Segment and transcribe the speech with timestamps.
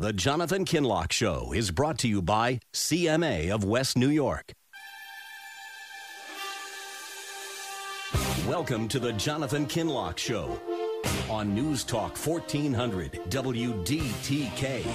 [0.00, 4.54] The Jonathan Kinloch Show is brought to you by CMA of West New York.
[8.48, 10.58] Welcome to the Jonathan Kinloch Show
[11.28, 14.86] on News Talk 1400 WDTK.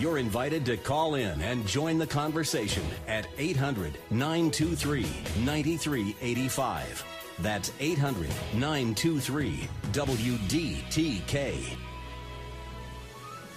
[0.00, 5.02] You're invited to call in and join the conversation at 800 923
[5.44, 7.15] 9385.
[7.38, 11.76] That's 800 923 WDTK.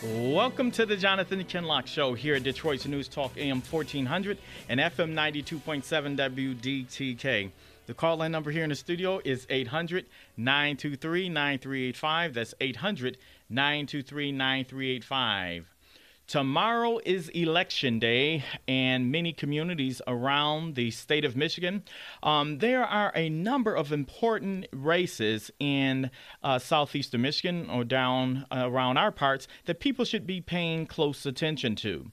[0.03, 5.13] Welcome to the Jonathan Kinloch Show here at Detroit's News Talk AM 1400 and FM
[5.13, 7.51] 92.7 WDTK.
[7.85, 12.33] The call in number here in the studio is 800 923 9385.
[12.33, 13.17] That's 800
[13.49, 15.65] 923 9385.
[16.29, 21.81] Tomorrow is election day, and many communities around the state of Michigan.
[22.21, 26.11] Um, there are a number of important races in
[26.43, 31.25] uh, southeastern Michigan or down uh, around our parts that people should be paying close
[31.25, 32.11] attention to.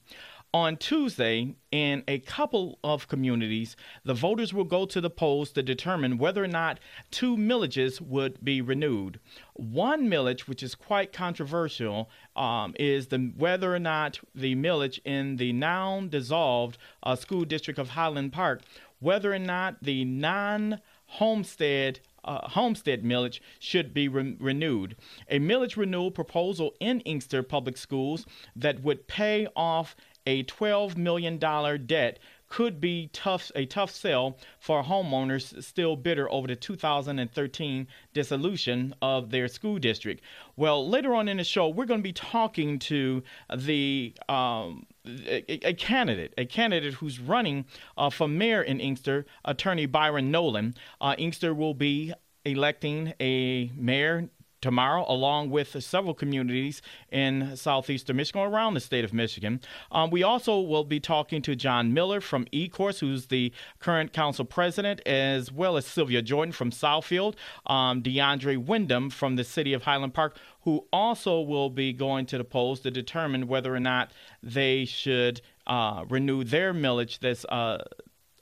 [0.56, 3.76] On Tuesday, in a couple of communities,
[4.06, 8.42] the voters will go to the polls to determine whether or not two millages would
[8.42, 9.20] be renewed.
[9.52, 15.36] One millage, which is quite controversial, um, is the whether or not the millage in
[15.36, 18.62] the now dissolved uh, school district of Highland Park,
[18.98, 24.96] whether or not the non homestead uh, homestead millage should be re- renewed.
[25.28, 28.24] A millage renewal proposal in Inkster Public Schools
[28.56, 29.94] that would pay off
[30.26, 36.46] a $12 million debt could be tough a tough sell for homeowners still bitter over
[36.46, 40.22] the 2013 dissolution of their school district.
[40.56, 43.22] Well, later on in the show, we're going to be talking to
[43.54, 47.64] the um, a, a, candidate, a candidate who's running
[47.96, 50.74] uh, for mayor in Inkster, Attorney Byron Nolan.
[51.00, 52.12] Uh, Inkster will be
[52.44, 54.28] electing a mayor
[54.60, 59.60] tomorrow, along with several communities in southeastern Michigan, around the state of Michigan.
[59.92, 64.44] Um, we also will be talking to John Miller from Ecorse, who's the current council
[64.44, 67.34] president, as well as Sylvia Jordan from Southfield,
[67.66, 72.38] um, DeAndre Windom from the city of Highland Park, who also will be going to
[72.38, 74.12] the polls to determine whether or not
[74.42, 77.82] they should uh, renew their millage that's uh,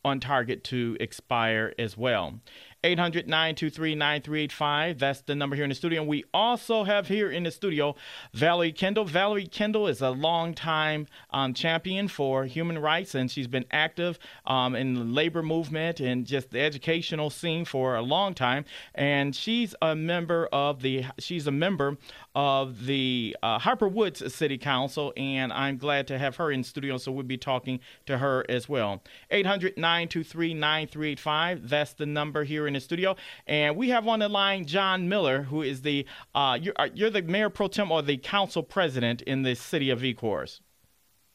[0.04, 2.40] on target to expire as well.
[2.84, 4.98] 800 923 9385.
[4.98, 6.02] That's the number here in the studio.
[6.02, 7.96] And we also have here in the studio
[8.34, 9.06] Valerie Kindle.
[9.06, 14.76] Valerie Kindle is a longtime um, champion for human rights, and she's been active um,
[14.76, 18.66] in the labor movement and just the educational scene for a long time.
[18.94, 21.96] And she's a member of the she's a member
[22.34, 26.98] of the uh, Harper Woods City Council, and I'm glad to have her in studio.
[26.98, 29.02] So we'll be talking to her as well.
[29.30, 31.68] 800 923 9385.
[31.70, 35.08] That's the number here in in the studio, and we have on the line John
[35.08, 38.62] Miller, who is the uh, you're, uh, you're the mayor pro tem or the council
[38.62, 40.60] president in the city of Ecorse.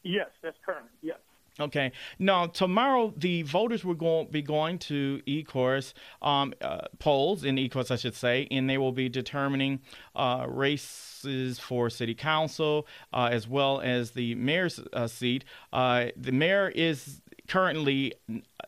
[0.03, 0.87] Yes, that's correct.
[1.01, 1.17] Yes.
[1.59, 1.91] Okay.
[2.19, 7.91] Now, tomorrow the voters will go, be going to Ecorse um, uh, polls in Ecorse,
[7.91, 9.81] I should say, and they will be determining
[10.15, 15.43] uh, races for city council uh, as well as the mayor's uh, seat.
[15.73, 18.13] Uh, the mayor is currently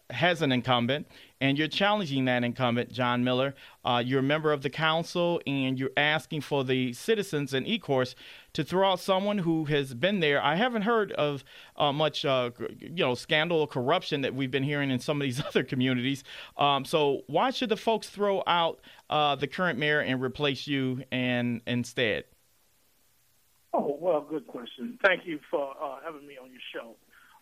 [0.10, 1.08] has an incumbent
[1.42, 3.56] and you're challenging that incumbent, John Miller.
[3.84, 8.14] Uh, you're a member of the council, and you're asking for the citizens in Ecorse
[8.54, 10.42] to throw out someone who has been there.
[10.42, 11.44] I haven't heard of
[11.76, 15.26] uh, much, uh, you know, scandal or corruption that we've been hearing in some of
[15.26, 16.24] these other communities.
[16.58, 21.04] Um, so why should the folks throw out uh, the current mayor and replace you
[21.12, 22.26] and instead?
[23.74, 25.00] Oh well, good question.
[25.04, 26.96] Thank you for uh, having me on your show.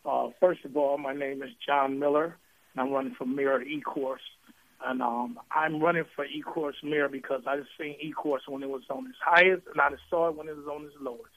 [0.06, 2.38] Uh, first of all, my name is John Miller.
[2.74, 4.18] And I'm running for mayor of Ecorse.
[4.86, 8.84] And um, I'm running for Ecorse mayor because I just seen Ecorse when it was
[8.90, 11.31] on its highest, and I saw it when it was on its lowest.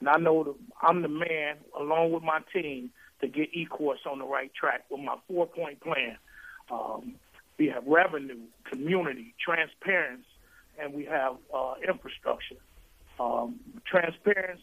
[0.00, 2.90] And I know the, I'm the man, along with my team,
[3.20, 6.16] to get Ecorse on the right track with my four-point plan.
[6.70, 7.16] Um,
[7.58, 8.40] we have revenue,
[8.70, 10.24] community, transparency,
[10.78, 12.56] and we have uh, infrastructure.
[13.18, 13.60] Um,
[13.90, 14.62] transparency,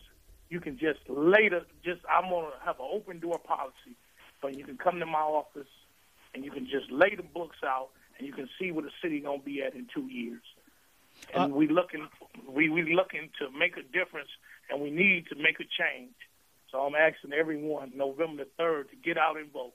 [0.54, 3.98] you can just later, just I'm gonna have an open door policy,
[4.40, 5.74] but you can come to my office
[6.36, 9.20] and you can just lay the books out and you can see where the city
[9.20, 10.44] gonna be at in two years.
[11.34, 12.08] and uh, we looking
[12.48, 14.30] we we looking to make a difference,
[14.70, 16.14] and we need to make a change.
[16.72, 19.74] So I'm asking everyone November the third to get out and vote.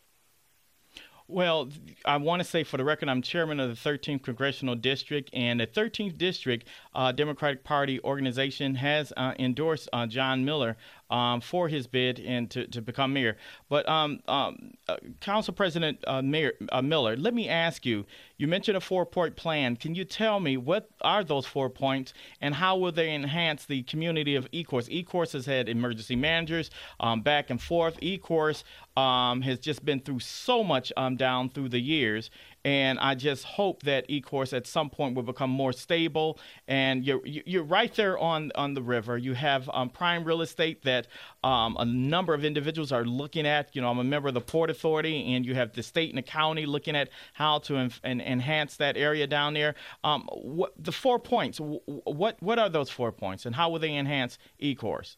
[1.30, 1.68] Well,
[2.06, 5.60] I want to say for the record, I'm chairman of the 13th Congressional District, and
[5.60, 10.78] the 13th District uh, Democratic Party organization has uh, endorsed uh, John Miller
[11.10, 13.36] um, for his bid and to, to become mayor.
[13.68, 18.06] But um, um, uh, Council President uh, mayor, uh, Miller, let me ask you.
[18.36, 19.76] You mentioned a four-point plan.
[19.76, 23.82] Can you tell me what are those four points and how will they enhance the
[23.82, 24.88] community of Ecorse?
[24.88, 26.70] Ecorse has had emergency managers
[27.00, 27.98] um, back and forth.
[28.00, 28.62] Ecorse
[28.96, 32.30] um, has just been through so much um, down through the years,
[32.68, 36.38] and I just hope that Ecorse at some point will become more stable.
[36.66, 39.16] And you're you're right there on on the river.
[39.16, 41.06] You have um, prime real estate that
[41.42, 43.74] um, a number of individuals are looking at.
[43.74, 46.18] You know, I'm a member of the Port Authority, and you have the state and
[46.18, 49.74] the county looking at how to and enhance that area down there.
[50.04, 51.58] Um, what the four points?
[51.62, 55.16] What what are those four points, and how will they enhance Ecorse?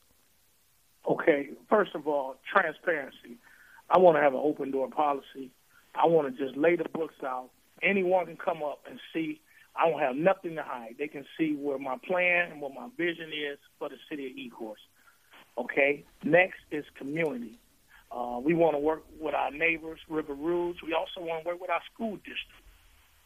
[1.11, 3.39] Okay, first of all, transparency.
[3.93, 5.51] I want to have an open door policy
[5.95, 7.51] I want to just lay the books out.
[7.83, 9.41] Anyone can come up and see.
[9.77, 10.97] I don't have nothing to hide.
[10.99, 14.33] They can see where my plan and what my vision is for the city of
[14.37, 14.75] Ecorse.
[15.59, 16.05] Okay.
[16.25, 17.59] Next is community.
[18.13, 20.77] Uh, we want to work with our neighbors, River Rouge.
[20.85, 22.65] We also want to work with our school district.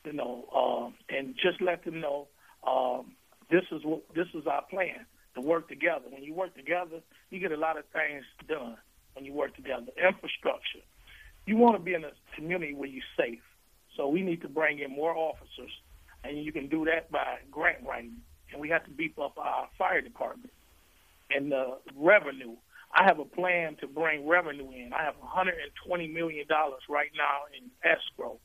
[0.04, 2.28] You know, um, and just let them know
[2.66, 3.12] um,
[3.50, 6.04] this is what this is our plan to work together.
[6.10, 7.00] When you work together,
[7.30, 8.76] you get a lot of things done.
[9.14, 10.84] When you work together, infrastructure
[11.46, 13.40] you want to be in a community where you're safe.
[13.96, 15.70] So we need to bring in more officers,
[16.24, 18.16] and you can do that by grant writing.
[18.52, 20.52] And we have to beef up our fire department
[21.30, 22.54] and the revenue.
[22.96, 24.92] I have a plan to bring revenue in.
[24.92, 28.38] I have 120 million dollars right now in escrow,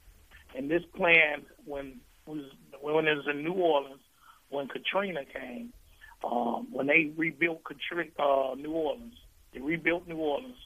[0.56, 2.44] and this plan, when was
[2.82, 4.02] when it was in New Orleans,
[4.50, 5.72] when Katrina came,
[6.24, 9.16] um, when they rebuilt Katrina, uh, New Orleans,
[9.54, 10.58] they rebuilt New Orleans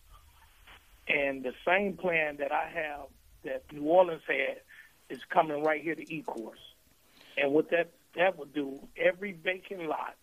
[1.07, 3.07] and the same plan that I have
[3.43, 4.61] that New Orleans had
[5.09, 6.53] is coming right here to Ecorse.
[7.37, 10.15] And what that that will do, every vacant lot,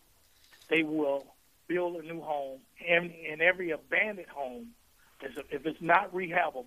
[0.69, 1.25] they will
[1.67, 4.67] build a new home, and in every abandoned home,
[5.21, 6.65] if it's not rehabable,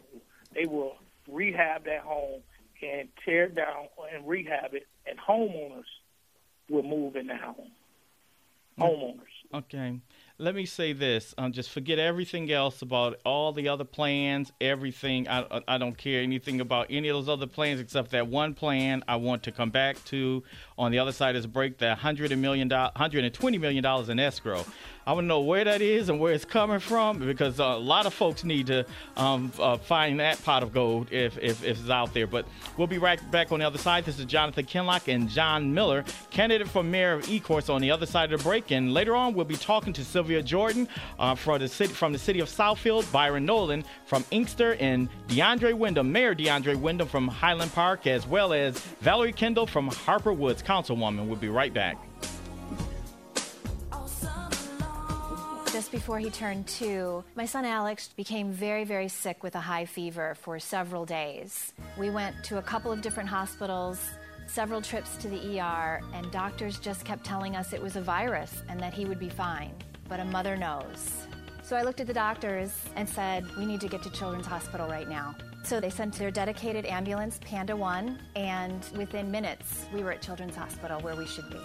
[0.55, 0.97] they will
[1.29, 2.43] rehab that home
[2.83, 5.85] and tear down and rehab it, and homeowners
[6.69, 7.71] will move in the home.
[8.79, 8.85] Mm.
[8.85, 9.59] Homeowners.
[9.59, 10.01] Okay
[10.39, 15.29] let me say this: um, just forget everything else about all the other plans, everything.
[15.29, 19.05] I I don't care anything about any of those other plans except that one plan
[19.07, 20.43] I want to come back to
[20.77, 21.79] on the other side is break.
[21.79, 24.65] That hundred million dollars, hundred and twenty million dollars in escrow.
[25.07, 28.07] I want to know where that is and where it's coming from because a lot
[28.07, 28.87] of folks need to
[29.19, 32.27] um, uh, find that pot of gold if, if, if, it's out there.
[32.27, 32.47] But
[32.79, 34.07] we'll be right back on the other side.
[34.07, 38.07] This is Jonathan Kinloch and John Miller, candidate for mayor of Ecorse, on the other
[38.07, 38.71] side of the break.
[38.71, 42.19] And later on, we'll be talking to Sylvia Jordan uh, from, the city, from the
[42.19, 47.75] city of Southfield, Byron Nolan from Inkster, and DeAndre Windom, Mayor DeAndre Windom from Highland
[47.75, 51.27] Park, as well as Valerie Kindle from Harper Woods, Councilwoman.
[51.27, 51.99] We'll be right back.
[55.75, 59.85] Just before he turned two, my son Alex became very, very sick with a high
[59.85, 61.73] fever for several days.
[61.99, 63.99] We went to a couple of different hospitals,
[64.47, 68.63] several trips to the ER, and doctors just kept telling us it was a virus
[68.69, 69.73] and that he would be fine.
[70.09, 71.27] But a mother knows.
[71.65, 74.87] So I looked at the doctors and said, We need to get to Children's Hospital
[74.87, 75.35] right now.
[75.65, 80.55] So they sent their dedicated ambulance, Panda One, and within minutes, we were at Children's
[80.55, 81.59] Hospital where we should be.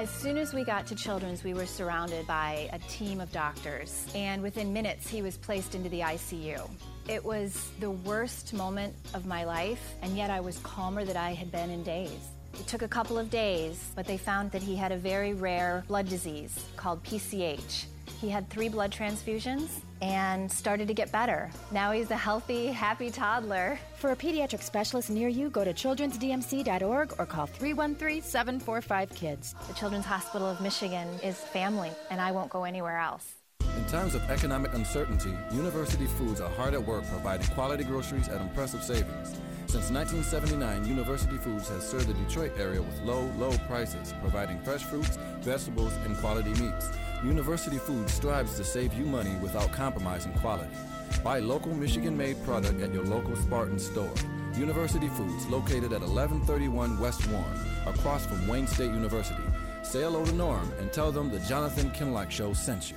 [0.00, 4.06] As soon as we got to Children's, we were surrounded by a team of doctors,
[4.14, 6.70] and within minutes, he was placed into the ICU.
[7.06, 11.34] It was the worst moment of my life, and yet I was calmer than I
[11.34, 12.28] had been in days.
[12.54, 15.84] It took a couple of days, but they found that he had a very rare
[15.86, 17.84] blood disease called PCH.
[18.22, 21.50] He had three blood transfusions and started to get better.
[21.72, 23.78] Now he's a healthy, happy toddler.
[23.96, 29.54] For a pediatric specialist near you, go to childrensdmc.org or call 313 745 KIDS.
[29.68, 33.34] The Children's Hospital of Michigan is family, and I won't go anywhere else.
[33.76, 38.40] In times of economic uncertainty, University Foods are hard at work providing quality groceries at
[38.40, 39.38] impressive savings.
[39.70, 44.82] Since 1979, University Foods has served the Detroit area with low, low prices, providing fresh
[44.82, 46.90] fruits, vegetables, and quality meats.
[47.22, 50.74] University Foods strives to save you money without compromising quality.
[51.22, 54.12] Buy local Michigan made product at your local Spartan store.
[54.56, 59.44] University Foods, located at 1131 West Warren, across from Wayne State University.
[59.84, 62.96] Say hello to Norm and tell them the Jonathan Kinloch Show sent you.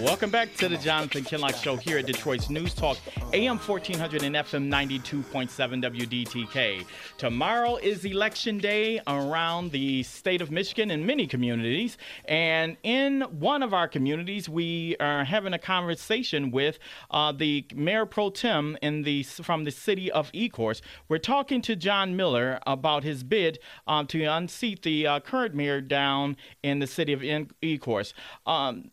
[0.00, 2.96] Welcome back to the Jonathan Kinloch Show here at Detroit's News Talk,
[3.34, 6.86] AM 1400 and FM 92.7 WDTK.
[7.18, 11.98] Tomorrow is election day around the state of Michigan and many communities.
[12.24, 16.78] And in one of our communities, we are having a conversation with
[17.10, 20.80] uh, the Mayor Pro Tem in the, from the city of Ecorse.
[21.08, 25.82] We're talking to John Miller about his bid um, to unseat the uh, current mayor
[25.82, 28.14] down in the city of Ecorse.
[28.46, 28.90] Um,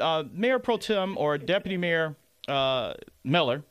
[0.00, 2.94] uh, Mayor Pro Tem or Deputy Mayor uh,
[3.24, 3.62] Miller,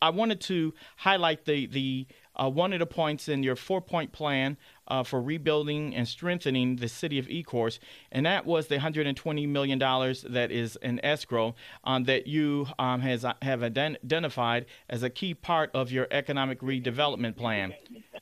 [0.00, 4.12] I wanted to highlight the the uh, one of the points in your four point
[4.12, 4.56] plan
[4.88, 7.78] uh, for rebuilding and strengthening the city of Ecorse,
[8.12, 11.54] and that was the 120 million dollars that is in escrow
[11.84, 17.36] um, that you um, has have identified as a key part of your economic redevelopment
[17.36, 17.74] plan.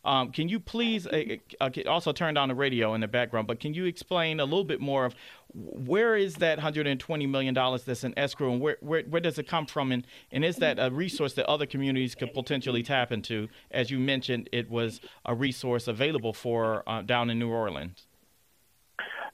[0.04, 3.46] Um, can you please uh, uh, also turn down the radio in the background?
[3.46, 5.14] But can you explain a little bit more of
[5.54, 9.46] where is that 120 million dollars that's in escrow, and where, where where does it
[9.46, 13.48] come from, and and is that a resource that other communities could potentially tap into?
[13.70, 18.06] As you mentioned, it was a resource available for uh, down in New Orleans.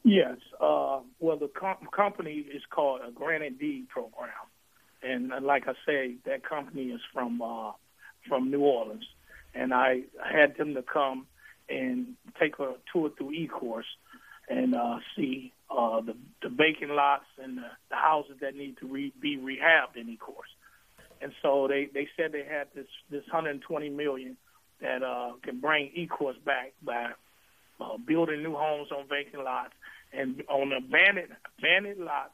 [0.02, 0.36] Yes.
[0.60, 4.30] Uh, well, the com- company is called a Granite Deed Program,
[5.02, 7.72] and like I say, that company is from uh,
[8.28, 9.06] from New Orleans,
[9.54, 11.26] and I had them to come
[11.70, 13.84] and take a tour through Ecorse
[14.48, 18.86] and uh, see uh, the, the vacant lots and the, the houses that need to
[18.86, 20.50] re, be rehabbed in Ecorse.
[21.22, 24.36] And so they, they said they had this this 120 million
[24.80, 27.10] that uh, can bring Ecorse back by
[27.80, 29.72] uh, building new homes on vacant lots
[30.12, 32.32] and on abandoned abandoned lots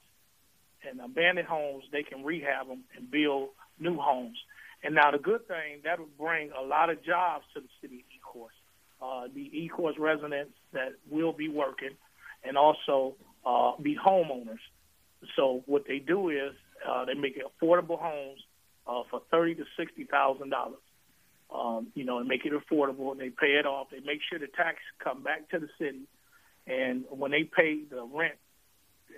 [0.88, 1.85] and abandoned homes.
[1.93, 4.38] They can rehab them and build new homes.
[4.85, 8.05] And now the good thing that will bring a lot of jobs to the city
[8.05, 8.49] of Ecorse.
[9.02, 11.90] Uh, the Ecorse residents that will be working
[12.47, 14.62] and also uh, be homeowners.
[15.37, 16.53] So what they do is
[16.88, 18.41] uh, they make affordable homes
[18.87, 20.81] uh, for thirty to sixty thousand dollars.
[21.55, 23.87] Um, you know, and make it affordable, and they pay it off.
[23.93, 26.03] They make sure the tax come back to the city,
[26.67, 28.35] and when they pay the rent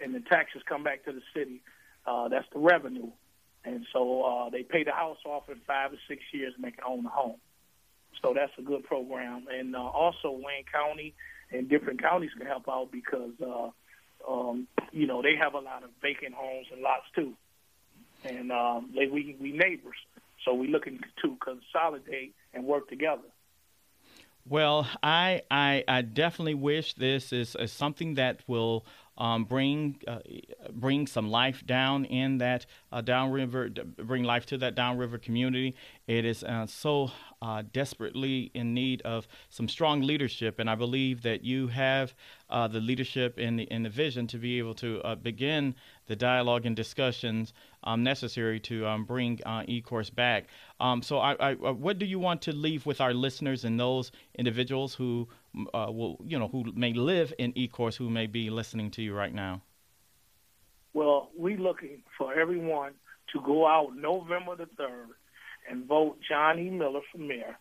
[0.02, 1.62] and the taxes come back to the city,
[2.06, 3.11] uh, that's the revenue.
[3.64, 6.70] And so uh, they pay the house off in five or six years and they
[6.70, 7.37] can own the home.
[8.23, 9.47] So that's a good program.
[9.52, 11.14] And uh, also Wayne County
[11.50, 13.71] and different counties can help out because uh,
[14.31, 17.35] um, you know they have a lot of vacant homes and lots too,
[18.25, 19.97] and um, they we we neighbors,
[20.45, 23.23] so we're looking to consolidate and work together.
[24.49, 28.87] Well, I, I, I definitely wish this is, is something that will
[29.18, 30.20] um, bring uh,
[30.72, 35.75] bring some life down in that uh, downriver, bring life to that downriver community.
[36.06, 37.10] It is uh, so
[37.42, 42.14] uh, desperately in need of some strong leadership, and I believe that you have
[42.48, 45.75] uh, the leadership and the, and the vision to be able to uh, begin
[46.06, 47.52] the dialogue and discussions
[47.84, 50.46] um, necessary to um, bring uh, Ecorse back.
[50.80, 54.10] Um, so, I, I, what do you want to leave with our listeners and those
[54.37, 55.28] individuals who
[55.74, 59.14] uh, will, you know, who may live in Ecorse who may be listening to you
[59.14, 59.62] right now?
[60.94, 62.92] Well, we're looking for everyone
[63.32, 65.08] to go out November the third
[65.68, 66.70] and vote John E.
[66.70, 67.58] Miller for mayor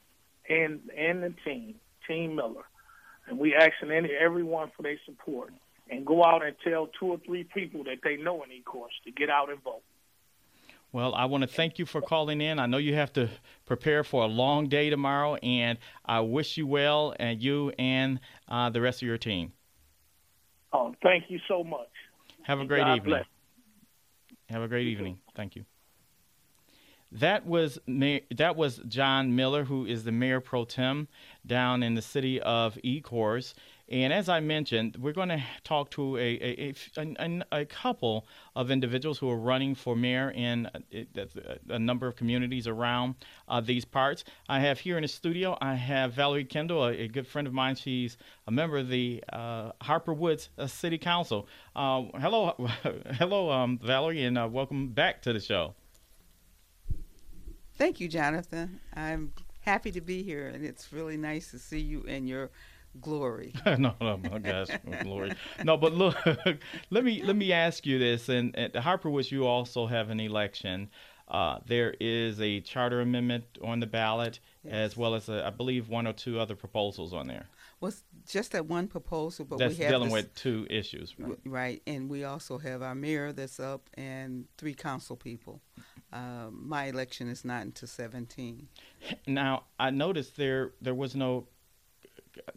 [0.50, 1.76] and and the team,
[2.08, 2.64] Team Miller.
[3.28, 5.54] And we asking any everyone for their support
[5.90, 9.12] and go out and tell two or three people that they know in Ecorse to
[9.12, 9.84] get out and vote.
[10.92, 12.60] Well, I want to thank you for calling in.
[12.60, 13.30] I know you have to
[13.66, 18.70] prepare for a long day tomorrow, and I wish you well, and you and uh,
[18.70, 19.52] the rest of your team.
[20.72, 21.90] Oh, thank you so much.
[22.44, 23.10] Have a great God evening.
[23.12, 23.26] Bless.
[24.50, 25.20] Have a great evening.
[25.36, 25.66] Thank you.
[27.12, 31.08] That was that was John Miller, who is the mayor pro tem
[31.46, 33.54] down in the city of Ecorse.
[33.90, 38.70] And as I mentioned, we're going to talk to a, a, a, a, couple of
[38.70, 41.08] individuals who are running for mayor in a,
[41.70, 43.16] a number of communities around
[43.48, 44.26] uh, these parts.
[44.50, 47.76] I have here in the studio, I have Valerie Kindle, a, good friend of mine.
[47.76, 51.48] She's a member of the uh, Harper Woods uh, City Council.
[51.74, 52.56] Uh, hello,
[53.14, 55.76] hello, um, Valerie, and uh, welcome back to the show.
[57.76, 58.82] Thank you, Jonathan.
[58.94, 62.50] I'm happy to be here, and it's really nice to see you and your
[63.02, 63.54] glory.
[63.66, 64.68] no, no, my gosh,
[65.04, 65.34] glory.
[65.64, 66.16] No, but look,
[66.90, 68.30] let me let me ask you this.
[68.30, 70.90] And at Harper Woods, you also have an election.
[71.28, 74.74] Uh, there is a charter amendment on the ballot, yes.
[74.74, 77.48] as well as a, I believe one or two other proposals on there.
[77.82, 77.92] Well,
[78.28, 81.38] just that one proposal, but that's we have dealing this, with two issues, right?
[81.46, 85.62] Right, and we also have our mayor that's up and three council people.
[86.12, 88.68] Um, my election is not until 17.
[89.28, 91.48] Now, I noticed there there was no,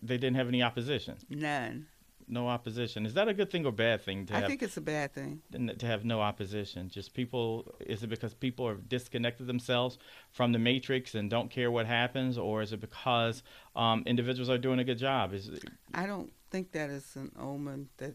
[0.03, 1.17] they didn't have any opposition.
[1.29, 1.87] None.
[2.29, 3.07] no opposition.
[3.07, 4.27] Is that a good thing or bad thing?
[4.27, 5.43] To I have, think it's a bad thing
[5.79, 6.89] to have no opposition.
[6.89, 7.75] Just people.
[7.81, 9.99] Is it because people are disconnected themselves
[10.31, 13.43] from the matrix and don't care what happens, or is it because
[13.75, 15.35] um, individuals are doing a good job?
[15.35, 18.15] Is it, I don't think that is an omen that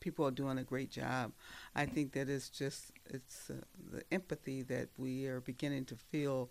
[0.00, 1.32] people are doing a great job.
[1.74, 3.54] I think that it's just it's uh,
[3.92, 6.50] the empathy that we are beginning to feel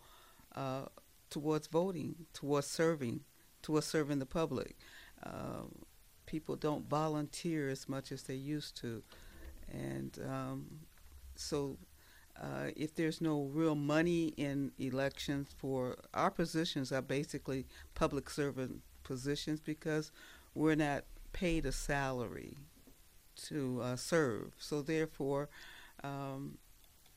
[0.55, 0.85] uh,
[1.29, 3.21] towards voting, towards serving,
[3.61, 4.77] towards serving the public.
[5.23, 5.63] Uh,
[6.25, 9.03] people don't volunteer as much as they used to,
[9.71, 10.65] and um,
[11.35, 11.77] so.
[12.39, 18.79] Uh, if there's no real money in elections for our positions are basically public servant
[19.03, 20.11] positions because
[20.53, 22.57] we're not paid a salary
[23.35, 24.53] to uh, serve.
[24.57, 25.49] So therefore,
[26.03, 26.57] um,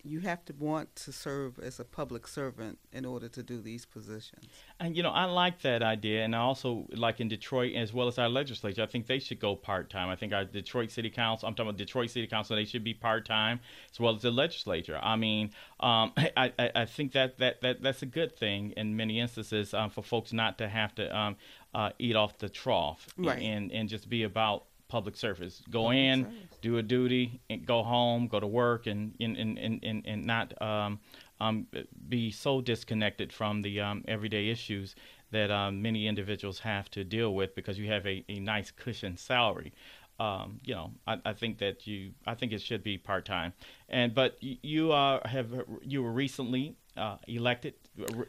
[0.02, 3.84] you have to want to serve as a public servant in order to do these
[3.84, 4.46] positions.
[4.78, 8.08] And you know, I like that idea, and I also like in Detroit as well
[8.08, 8.82] as our legislature.
[8.82, 10.08] I think they should go part time.
[10.08, 11.48] I think our Detroit City Council.
[11.48, 12.56] I'm talking about Detroit City Council.
[12.56, 14.98] They should be part time as well as the legislature.
[15.02, 18.96] I mean, um, I, I, I, think that, that that that's a good thing in
[18.96, 21.36] many instances um, for folks not to have to um,
[21.74, 23.40] uh, eat off the trough right.
[23.40, 25.62] and and just be about public service.
[25.70, 26.38] Go public in, service.
[26.60, 30.60] do a duty, and go home, go to work, and and and and, and not
[30.60, 31.00] um,
[31.40, 31.66] um,
[32.08, 34.94] be so disconnected from the um, everyday issues
[35.30, 39.16] that um, many individuals have to deal with because you have a, a nice cushion
[39.16, 39.72] salary.
[40.18, 43.54] Um, you know, I, I, think that you, I think it should be part time.
[43.88, 45.48] And but you uh, have
[45.82, 47.74] you were recently uh, elected.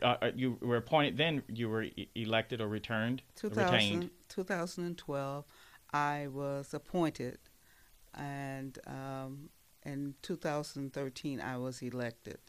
[0.02, 1.18] Uh, uh, you were appointed.
[1.18, 3.22] Then you were e- elected or returned.
[3.36, 4.10] 2000, retained.
[4.30, 5.46] 2012.
[5.94, 7.40] I was appointed,
[8.14, 9.50] and um,
[9.84, 12.40] in 2013 I was elected.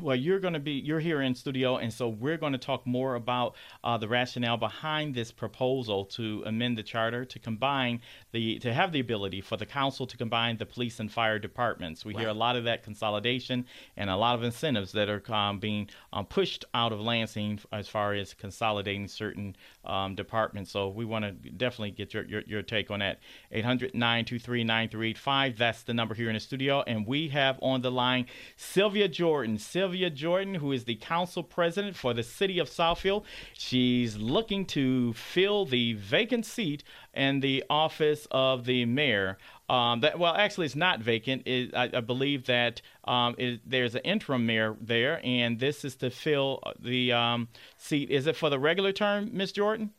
[0.00, 2.86] Well, you're going to be you're here in studio, and so we're going to talk
[2.86, 8.00] more about uh, the rationale behind this proposal to amend the charter to combine
[8.32, 12.04] the to have the ability for the council to combine the police and fire departments.
[12.04, 12.20] We right.
[12.20, 15.88] hear a lot of that consolidation and a lot of incentives that are um, being
[16.12, 20.70] um, pushed out of Lansing as far as consolidating certain um, departments.
[20.70, 23.20] So we want to definitely get your, your, your take on that.
[23.52, 25.58] 800 923 9385.
[25.58, 29.58] That's the number here in the studio, and we have on the line Sylvia Jordan.
[29.58, 33.24] Sylvia Jordan, who is the council president for the city of Southfield.
[33.52, 39.38] She's looking to fill the vacant seat in the office of the mayor.
[39.68, 41.46] Um, that well, actually, it's not vacant.
[41.46, 45.96] It, I, I, believe that um, it, there's an interim mayor there, and this is
[45.96, 48.10] to fill the um, seat.
[48.10, 49.90] Is it for the regular term, Miss Jordan?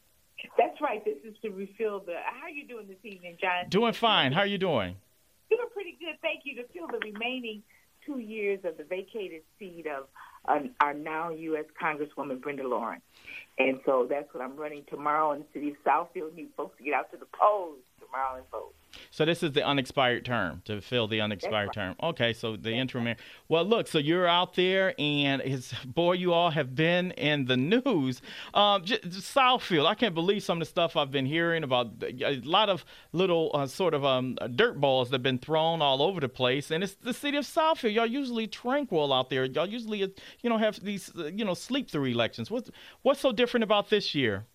[0.58, 1.04] That's right.
[1.04, 2.14] This is to refill the.
[2.14, 3.70] How are you doing this evening, John?
[3.70, 4.32] Doing fine.
[4.32, 4.96] How are you doing?
[5.50, 6.16] Doing pretty good.
[6.22, 6.56] Thank you.
[6.62, 7.64] To fill the remaining
[8.06, 10.08] two years of the vacated seat of
[10.48, 11.66] uh, our now U.S.
[11.82, 13.04] Congresswoman Brenda Lawrence.
[13.58, 16.36] And so that's what I'm running tomorrow in the city of Southfield.
[16.36, 18.74] Need folks to get out to the polls tomorrow and vote.
[19.12, 21.74] So this is the unexpired term to fill the unexpired right.
[21.74, 21.96] term.
[22.02, 23.06] Okay, so the interim.
[23.06, 23.20] Right.
[23.48, 27.58] Well, look, so you're out there, and it's boy, you all have been in the
[27.58, 28.22] news.
[28.54, 32.04] Um, just, Southfield, I can't believe some of the stuff I've been hearing about.
[32.04, 36.02] A lot of little uh, sort of um, dirt balls that have been thrown all
[36.02, 37.94] over the place, and it's the city of Southfield.
[37.94, 39.46] Y'all usually tranquil out there.
[39.46, 40.00] Y'all usually,
[40.42, 42.50] you know, have these, uh, you know, sleep through elections.
[42.52, 44.46] What's what's so different about this year?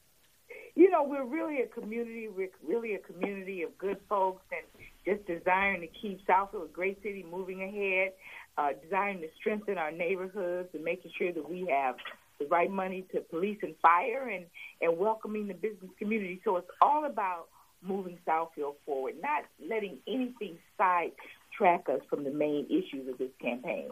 [0.74, 2.28] You know, we're really a community.
[2.28, 4.66] We're really a community of good folks, and
[5.04, 8.12] just desiring to keep Southfield a great city moving ahead.
[8.58, 11.96] Uh, desiring to strengthen our neighborhoods and making sure that we have
[12.38, 14.46] the right money to police and fire, and
[14.80, 16.40] and welcoming the business community.
[16.44, 17.48] So it's all about
[17.82, 23.90] moving Southfield forward, not letting anything sidetrack us from the main issues of this campaign.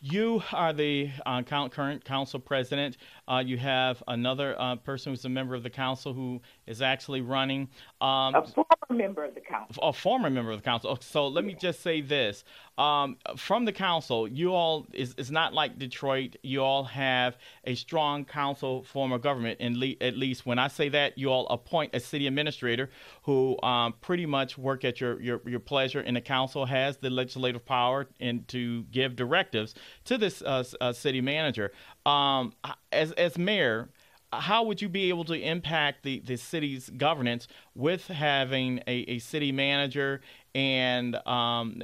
[0.00, 2.98] You are the uh, current council president.
[3.26, 7.20] Uh, you have another uh, person who's a member of the council who is actually
[7.20, 7.68] running.
[8.00, 9.82] Um, a former member of the council.
[9.82, 10.96] A former member of the council.
[11.00, 12.44] So let me just say this:
[12.78, 16.36] um, from the council, you all is it's not like Detroit.
[16.44, 19.58] You all have a strong council form of government.
[19.58, 22.88] And le- at least when I say that, you all appoint a city administrator
[23.24, 26.00] who um, pretty much work at your, your your pleasure.
[26.00, 29.74] And the council has the legislative power and to give directives
[30.04, 31.72] to this uh, uh, city manager.
[32.06, 32.52] Um,
[32.92, 33.88] as as mayor,
[34.32, 39.18] how would you be able to impact the, the city's governance with having a, a
[39.18, 40.20] city manager
[40.54, 41.82] and um,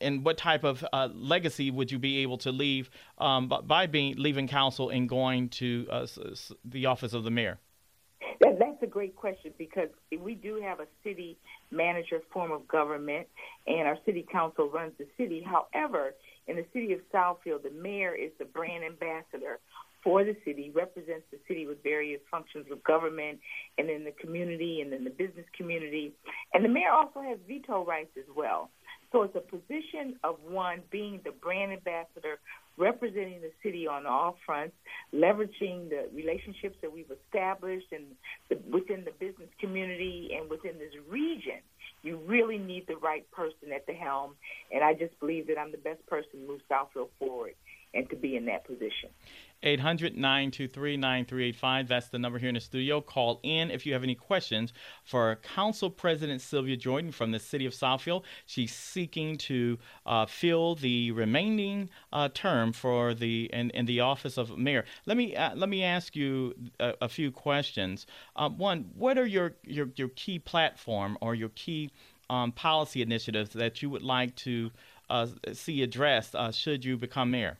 [0.00, 4.14] and what type of uh, legacy would you be able to leave um, by being
[4.16, 6.06] leaving council and going to uh,
[6.64, 7.58] the office of the mayor?
[8.40, 11.38] That's a great question because we do have a city
[11.74, 13.26] manager form of government,
[13.66, 15.44] and our city council runs the city.
[15.44, 16.14] However,
[16.46, 19.58] in the city of Southfield, the mayor is the brand ambassador
[20.02, 23.38] for the city, represents the city with various functions of government
[23.78, 26.12] and in the community and in the business community.
[26.52, 28.70] And the mayor also has veto rights as well.
[29.10, 32.38] So it's a position of one being the brand ambassador,
[32.76, 34.74] representing the city on all fronts,
[35.14, 38.04] leveraging the relationships that we've established and
[38.70, 41.60] within the business community and within this region.
[42.02, 44.34] You really need the right person at the helm,
[44.72, 47.54] and I just believe that I'm the best person to move Southfield forward
[47.94, 49.10] and to be in that position.
[49.62, 51.88] 800 923 9385.
[51.88, 53.00] That's the number here in the studio.
[53.00, 54.72] Call in if you have any questions
[55.04, 58.24] for Council President Sylvia Jordan from the City of Southfield.
[58.44, 64.36] She's seeking to uh, fill the remaining uh, term for the in, in, the office
[64.36, 64.84] of mayor.
[65.06, 68.06] Let me uh, let me ask you a, a few questions.
[68.36, 71.90] Um, one, what are your, your, your key platform or your key
[72.28, 74.70] um, policy initiatives that you would like to
[75.10, 77.58] uh, see addressed uh, should you become mayor?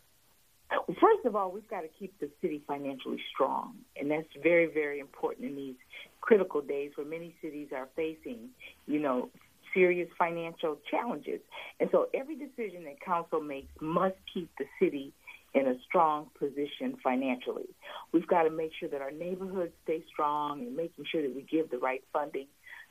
[0.71, 4.99] First of all, we've got to keep the city financially strong, and that's very, very
[4.99, 5.77] important in these
[6.21, 8.49] critical days where many cities are facing,
[8.87, 9.29] you know,
[9.75, 11.41] serious financial challenges.
[11.81, 15.13] And so every decision that council makes must keep the city
[15.53, 17.69] in a strong position financially.
[18.13, 21.43] We've got to make sure that our neighborhoods stay strong and making sure that we
[21.43, 22.47] give the right funding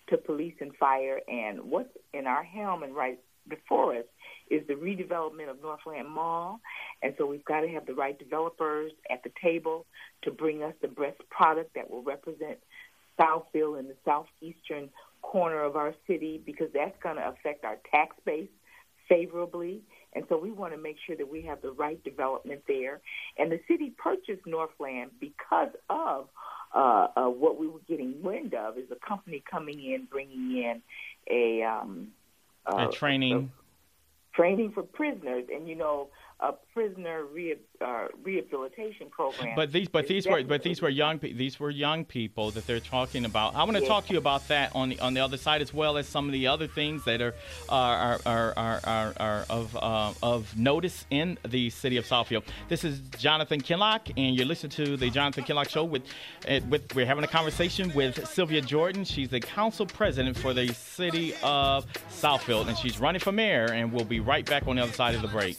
[0.10, 1.20] to police and fire.
[1.28, 4.06] And what's in our helm and right before us
[4.50, 6.60] is the redevelopment of Northland Mall.
[7.02, 9.86] And so we've got to have the right developers at the table
[10.24, 12.58] to bring us the best product that will represent
[13.20, 14.90] Southfield in the southeastern
[15.22, 18.50] corner of our city because that's going to affect our tax base
[19.08, 19.82] favorably.
[20.16, 23.02] And so we want to make sure that we have the right development there.
[23.38, 26.28] And the city purchased Northland because of
[26.74, 30.82] uh, uh, what we were getting wind of is a company coming in, bringing in
[31.30, 32.10] a um,
[32.66, 33.52] uh, training.
[34.34, 36.10] training for prisoners, and you know,
[36.44, 39.56] a prisoner re- uh, rehabilitation program.
[39.56, 42.82] But these, but these were, but these were young, these were young people that they're
[42.82, 43.56] talking about.
[43.56, 43.88] I want to yes.
[43.88, 46.26] talk to you about that on the on the other side as well as some
[46.26, 47.34] of the other things that are
[47.70, 52.44] are are are, are, are of uh, of notice in the city of Southfield.
[52.68, 55.86] This is Jonathan Kinloch, and you're listening to the Jonathan Kinloch Show.
[55.86, 56.04] With
[56.50, 59.06] uh, with we're having a conversation with Sylvia Jordan.
[59.06, 63.72] She's the council president for the city of Southfield, and she's running for mayor.
[63.72, 65.58] And we'll be right back on the other side of the break.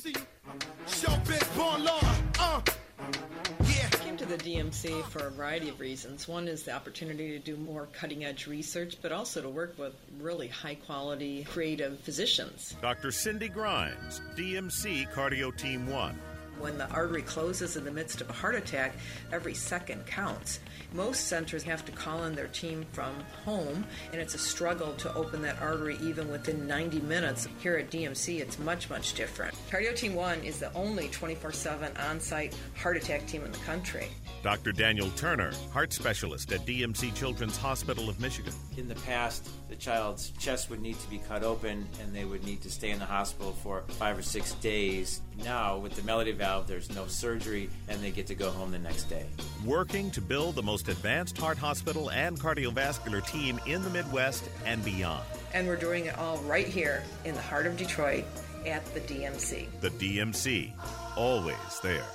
[4.34, 6.26] The DMC for a variety of reasons.
[6.26, 9.94] One is the opportunity to do more cutting edge research, but also to work with
[10.18, 12.74] really high quality, creative physicians.
[12.82, 13.12] Dr.
[13.12, 16.18] Cindy Grines, DMC Cardio Team 1.
[16.58, 18.94] When the artery closes in the midst of a heart attack,
[19.30, 20.58] every second counts.
[20.94, 23.12] Most centers have to call in their team from
[23.44, 27.48] home, and it's a struggle to open that artery even within 90 minutes.
[27.59, 29.57] Here at DMC, it's much, much different.
[29.68, 33.59] Cardio Team 1 is the only 24 7 on site heart attack team in the
[33.59, 34.07] country.
[34.44, 34.70] Dr.
[34.70, 38.52] Daniel Turner, heart specialist at DMC Children's Hospital of Michigan.
[38.76, 42.44] In the past, the child's chest would need to be cut open and they would
[42.44, 45.22] need to stay in the hospital for five or six days.
[45.42, 48.78] Now, with the Melody valve, there's no surgery and they get to go home the
[48.78, 49.24] next day.
[49.64, 54.84] Working to build the most advanced heart hospital and cardiovascular team in the Midwest and
[54.84, 55.24] beyond.
[55.52, 58.24] And we're doing it all right here in the heart of Detroit
[58.66, 59.66] at the DMC.
[59.80, 60.72] The DMC,
[61.16, 62.06] always there.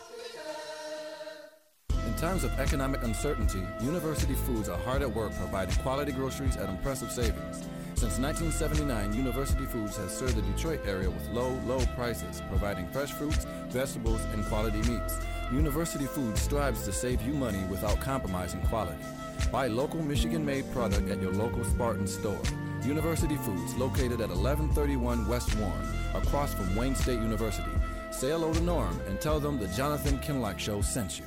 [2.06, 6.70] In times of economic uncertainty, University Foods are hard at work providing quality groceries at
[6.70, 7.64] impressive savings.
[8.00, 13.12] Since 1979, University Foods has served the Detroit area with low, low prices, providing fresh
[13.12, 15.20] fruits, vegetables, and quality meats.
[15.52, 19.04] University Foods strives to save you money without compromising quality.
[19.52, 22.42] Buy local Michigan made product at your local Spartan store.
[22.86, 27.74] University Foods, located at 1131 West Warren, across from Wayne State University.
[28.12, 31.26] Say hello to Norm and tell them the Jonathan Kinloch Show sent you.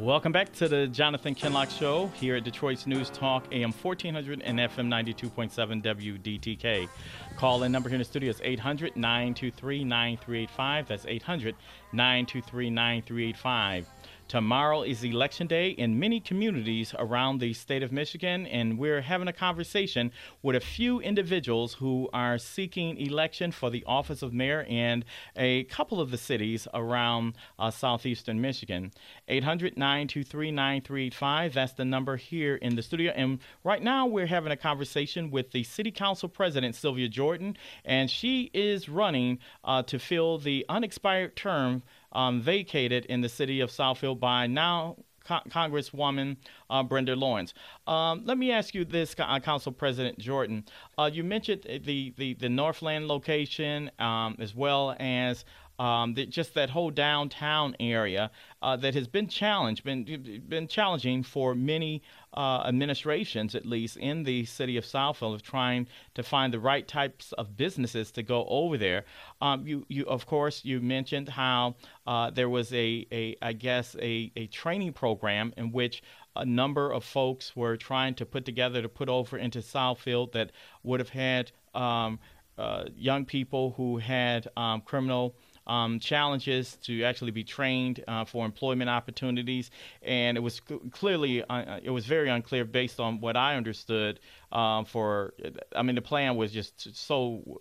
[0.00, 4.58] Welcome back to the Jonathan Kinloch Show here at Detroit's News Talk, AM 1400 and
[4.58, 6.88] FM 92.7 WDTK.
[7.36, 10.88] Call in number here in the studio is 800 923 9385.
[10.88, 11.54] That's 800
[11.92, 13.86] 923 9385.
[14.30, 19.26] Tomorrow is Election Day in many communities around the state of Michigan, and we're having
[19.26, 24.64] a conversation with a few individuals who are seeking election for the office of mayor
[24.68, 25.02] in
[25.34, 28.92] a couple of the cities around uh, southeastern Michigan.
[29.26, 33.12] 800 923 9385, that's the number here in the studio.
[33.16, 38.08] And right now, we're having a conversation with the City Council President, Sylvia Jordan, and
[38.08, 43.70] she is running uh, to fill the unexpired term um, vacated in the city of
[43.70, 46.36] Southfield by now Con- Congresswoman
[46.70, 47.54] uh, Brenda Lawrence.
[47.86, 50.64] Um, let me ask you this, uh, Council President Jordan.
[50.98, 55.44] Uh, you mentioned the, the, the Northland location um, as well as
[55.78, 61.22] um, the, just that whole downtown area uh, that has been challenged, been been challenging
[61.22, 62.02] for many
[62.34, 66.86] uh, administrations, at least in the city of Southfield, of trying to find the right
[66.86, 69.04] types of businesses to go over there.
[69.40, 71.74] Um, you, you, of course, you mentioned how
[72.06, 76.02] uh, there was a, a, I guess, a, a training program in which
[76.36, 80.52] a number of folks were trying to put together to put over into Southfield that
[80.82, 82.18] would have had um,
[82.56, 85.34] uh, young people who had um, criminal
[85.70, 89.70] um, challenges to actually be trained uh, for employment opportunities,
[90.02, 94.18] and it was clearly uh, uh, it was very unclear based on what I understood.
[94.50, 95.32] Um, for
[95.76, 97.58] I mean, the plan was just so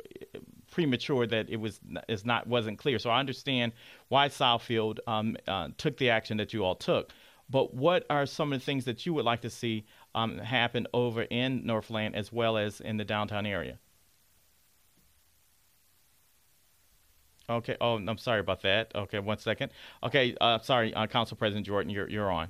[0.71, 2.97] premature that it was is not wasn't clear.
[2.97, 3.73] So I understand
[4.07, 7.13] why Southfield um, uh, took the action that you all took.
[7.47, 10.87] But what are some of the things that you would like to see um, happen
[10.93, 13.77] over in Northland as well as in the downtown area?
[17.49, 17.75] Okay.
[17.81, 18.91] Oh, I'm sorry about that.
[18.93, 19.71] Okay, one second.
[20.03, 22.49] Okay, uh, sorry, uh, Council President Jordan, you're you're on.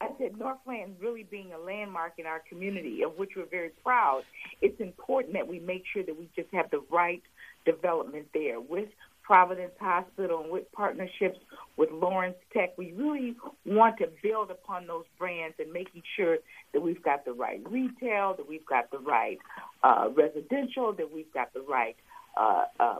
[0.00, 4.22] I said Northland really being a landmark in our community, of which we're very proud.
[4.60, 7.22] It's important that we make sure that we just have the right
[7.64, 8.88] development there with
[9.22, 11.38] Providence Hospital and with partnerships
[11.76, 12.76] with Lawrence Tech.
[12.76, 16.38] We really want to build upon those brands and making sure
[16.72, 19.38] that we've got the right retail, that we've got the right
[19.84, 21.96] uh, residential, that we've got the right
[22.36, 22.98] uh, uh,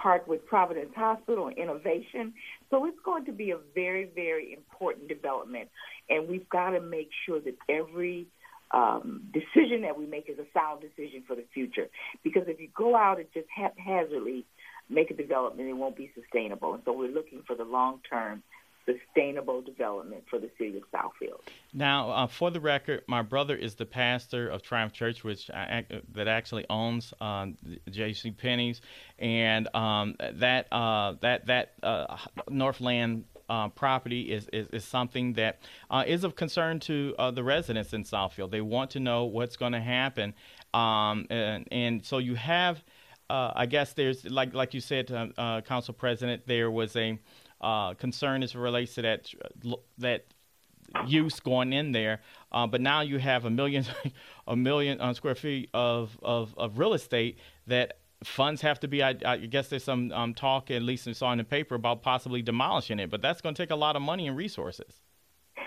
[0.00, 2.32] part with Providence Hospital innovation.
[2.70, 5.68] So it's going to be a very, very important development.
[6.08, 8.26] And we've got to make sure that every
[8.72, 11.88] um, decision that we make is a sound decision for the future.
[12.22, 14.44] Because if you go out and just haphazardly
[14.88, 16.74] make a development, it won't be sustainable.
[16.74, 18.42] And so we're looking for the long term
[18.92, 21.40] sustainable development for the city of Southfield.
[21.72, 25.84] Now, uh, for the record, my brother is the pastor of Triumph Church, which I,
[26.14, 27.56] that actually owns um,
[27.90, 28.30] J.C.
[28.32, 28.80] Penney's,
[29.18, 32.16] and um, that uh, that that uh,
[32.48, 33.24] Northland.
[33.48, 35.58] Uh, property is, is, is, something that
[35.90, 38.52] uh, is of concern to uh, the residents in Southfield.
[38.52, 40.34] They want to know what's going to happen,
[40.72, 42.80] um, and, and, so you have,
[43.28, 45.08] I guess there's like like you said,
[45.66, 47.18] Council President, there was a
[47.60, 49.32] uh, concern as it relates to that
[49.98, 50.26] that
[51.06, 52.20] use going in there.
[52.52, 53.84] Uh, but now you have a million
[54.46, 59.02] a million uh, square feet of, of, of real estate that funds have to be.
[59.02, 62.02] I, I guess there's some um, talk, at least I saw in the paper, about
[62.02, 63.10] possibly demolishing it.
[63.10, 65.02] But that's going to take a lot of money and resources.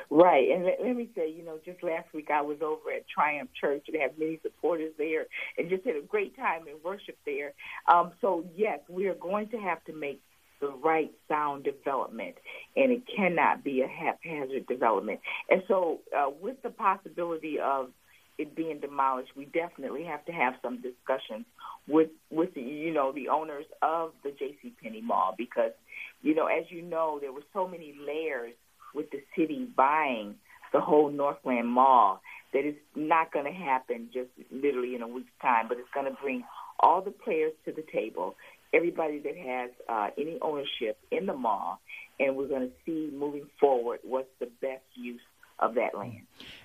[0.09, 3.07] Right, and let, let, me say, you know, just last week I was over at
[3.07, 5.25] Triumph Church and have many supporters there,
[5.57, 7.53] and just had a great time in worship there.
[7.91, 10.21] Um, so yes, we are going to have to make
[10.63, 12.35] the right sound development,
[12.77, 15.19] and it cannot be a haphazard development.
[15.49, 17.89] And so, uh, with the possibility of
[18.37, 21.45] it being demolished, we definitely have to have some discussions
[21.87, 24.73] with with the, you know the owners of the J.C.
[24.81, 25.73] Penney Mall because
[26.21, 28.53] you know as you know there were so many layers
[28.95, 30.35] with the city buying
[30.71, 32.21] the whole Northland Mall
[32.53, 36.05] that it's not going to happen just literally in a week's time, but it's going
[36.05, 36.43] to bring
[36.79, 38.35] all the players to the table
[38.73, 41.79] everybody that has uh, any ownership in the mall,
[42.19, 45.21] and we're going to see moving forward what's the best use
[45.59, 46.21] of that land.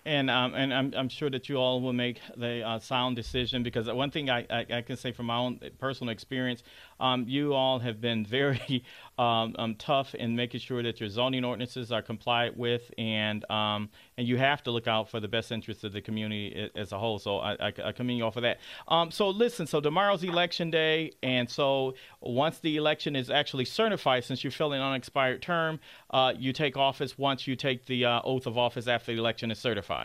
[0.08, 3.62] And um, and I'm, I'm sure that you all will make the uh, sound decision
[3.62, 6.62] because one thing I, I, I, can say from my own personal experience,
[6.98, 8.82] um, you all have been very
[9.18, 13.90] um, um, tough in making sure that your zoning ordinances are complied with, and um,
[14.16, 16.98] and you have to look out for the best interests of the community as a
[16.98, 17.18] whole.
[17.18, 18.60] So I, I, I commend you all for that.
[18.88, 24.24] Um, so listen, so tomorrow's election day, and so once the election is actually certified,
[24.24, 28.22] since you're filling an unexpired term, uh, you take office once you take the uh,
[28.24, 29.97] oath of office after the election is certified.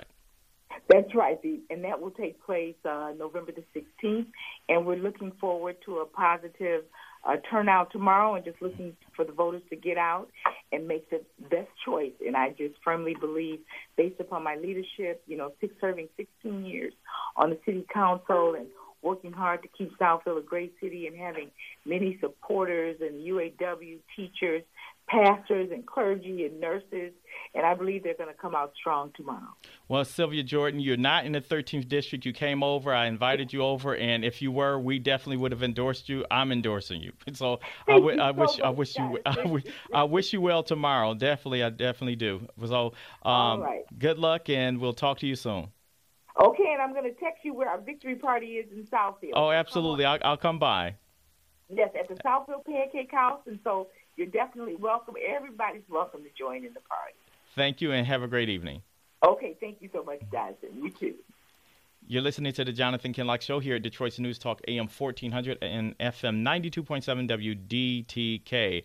[0.90, 4.28] That's right, and that will take place uh, November the 16th,
[4.70, 6.84] and we're looking forward to a positive
[7.26, 10.28] uh, turnout tomorrow and just looking for the voters to get out
[10.72, 12.12] and make the best choice.
[12.26, 13.60] And I just firmly believe,
[13.96, 16.94] based upon my leadership, you know, six, serving 16 years
[17.38, 18.68] on the city council and
[19.02, 21.52] working hard to keep Southfield a great city and having
[21.86, 24.64] many supporters and UAW teachers
[25.08, 27.12] pastors and clergy and nurses,
[27.54, 29.56] and I believe they're going to come out strong tomorrow.
[29.88, 32.26] Well, Sylvia Jordan, you're not in the 13th district.
[32.26, 32.94] You came over.
[32.94, 36.26] I invited you over, and if you were, we definitely would have endorsed you.
[36.32, 37.12] I'm endorsing you.
[37.34, 41.16] So I, w- I wish I wish you I, wish, I wish you well tomorrow.
[41.16, 42.48] Definitely, I definitely do.
[42.64, 43.82] So um, right.
[43.98, 45.70] good luck, and we'll talk to you soon.
[46.40, 49.34] Okay, and I'm going to text you where our victory party is in Southfield.
[49.34, 50.06] Oh, absolutely.
[50.06, 50.96] I'll, I'll come by.
[51.70, 55.16] Yes, at the Southfield Pancake House, and so you're definitely welcome.
[55.28, 57.14] Everybody's welcome to join in the party.
[57.56, 58.82] Thank you, and have a great evening.
[59.26, 60.70] Okay, thank you so much, Jonathan.
[60.76, 61.16] You too.
[62.06, 65.98] You're listening to the Jonathan Kinloch Show here at Detroit's News Talk AM 1400 and
[66.00, 68.84] FM 92.7 WDTK.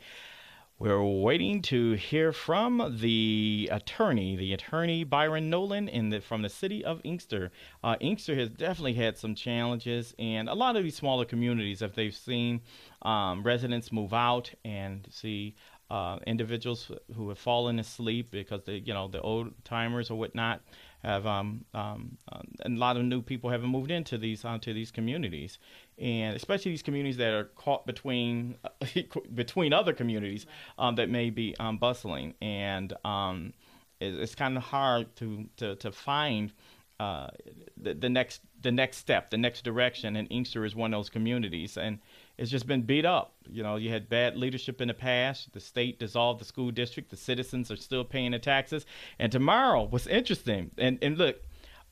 [0.80, 6.48] We're waiting to hear from the attorney, the attorney Byron Nolan in the, from the
[6.48, 7.50] city of Inkster.
[7.82, 11.96] Uh, Inkster has definitely had some challenges, and a lot of these smaller communities, if
[11.96, 12.60] they've seen
[13.02, 15.56] um, residents move out and see
[15.90, 20.60] uh, individuals who have fallen asleep because they, you know, the old timers or whatnot
[21.02, 24.74] have um, um, uh, a lot of new people haven't moved into these onto uh,
[24.74, 25.58] these communities,
[25.98, 28.56] and especially these communities that are caught between
[29.34, 30.46] between other communities
[30.78, 33.52] um, that may be um, bustling, and um,
[34.00, 36.52] it, it's kind of hard to to, to find
[37.00, 37.28] uh,
[37.76, 41.10] the, the next the next step, the next direction, and Inkster is one of those
[41.10, 42.00] communities, and
[42.38, 43.34] it's just been beat up.
[43.50, 45.52] You know, you had bad leadership in the past.
[45.52, 47.10] The state dissolved the school district.
[47.10, 48.86] The citizens are still paying the taxes.
[49.18, 51.42] And tomorrow, what's interesting, and and look,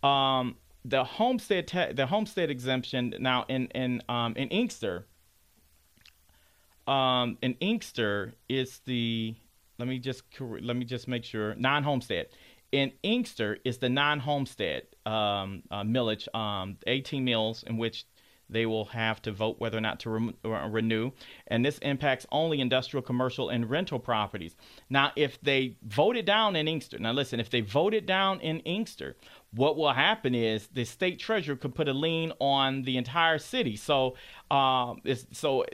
[0.02, 5.06] um, the homestead ta- the homestead exemption now in in um, in Inkster.
[6.86, 9.34] Um, in Inkster is the
[9.78, 12.28] let me just let me just make sure non-homestead
[12.72, 18.04] in Inkster is the non-homestead um, uh, millage, um, 18 mills in which
[18.48, 21.10] they will have to vote whether or not to re- uh, renew.
[21.48, 24.56] And this impacts only industrial, commercial, and rental properties.
[24.88, 28.40] Now, if they vote it down in Inkster, now listen, if they vote it down
[28.40, 29.16] in Inkster,
[29.52, 33.76] what will happen is the state treasurer could put a lien on the entire city.
[33.76, 34.16] So,
[34.50, 34.94] uh,
[35.32, 35.64] so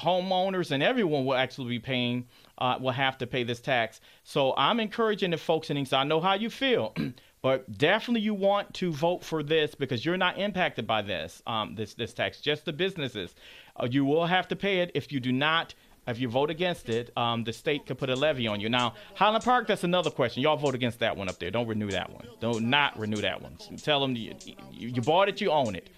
[0.00, 2.26] homeowners and everyone will actually be paying,
[2.58, 4.00] uh, will have to pay this tax.
[4.24, 5.96] So I'm encouraging the folks in Inkster.
[5.96, 6.94] I know how you feel.
[7.46, 11.76] But definitely, you want to vote for this because you're not impacted by this um,
[11.76, 12.40] this this tax.
[12.40, 13.36] Just the businesses,
[13.76, 15.72] uh, you will have to pay it if you do not.
[16.08, 18.68] If you vote against it, um, the state could put a levy on you.
[18.68, 20.42] Now, Highland Park, that's another question.
[20.42, 21.52] Y'all vote against that one up there.
[21.52, 22.26] Don't renew that one.
[22.40, 23.56] Don't not renew that one.
[23.80, 24.34] Tell them you,
[24.72, 25.88] you, you bought it, you own it.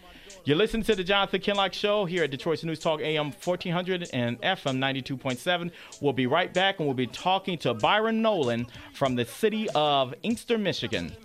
[0.44, 4.40] You're listening to the Jonathan Kinloch Show here at Detroit's News Talk AM 1400 and
[4.42, 5.70] FM 92.7.
[6.02, 10.14] We'll be right back and we'll be talking to Byron Nolan from the city of
[10.22, 11.16] Inkster, Michigan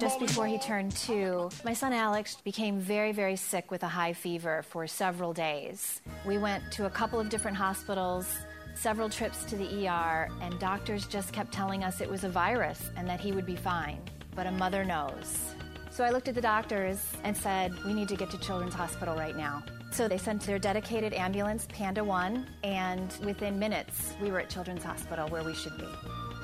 [0.00, 4.12] Just before he turned two, my son Alex became very, very sick with a high
[4.12, 6.00] fever for several days.
[6.26, 8.26] We went to a couple of different hospitals,
[8.74, 12.90] several trips to the ER, and doctors just kept telling us it was a virus
[12.96, 14.00] and that he would be fine.
[14.34, 15.54] But a mother knows.
[15.90, 19.16] So I looked at the doctors and said, We need to get to Children's Hospital
[19.16, 19.64] right now.
[19.90, 24.84] So they sent their dedicated ambulance, Panda One, and within minutes, we were at Children's
[24.84, 25.88] Hospital where we should be.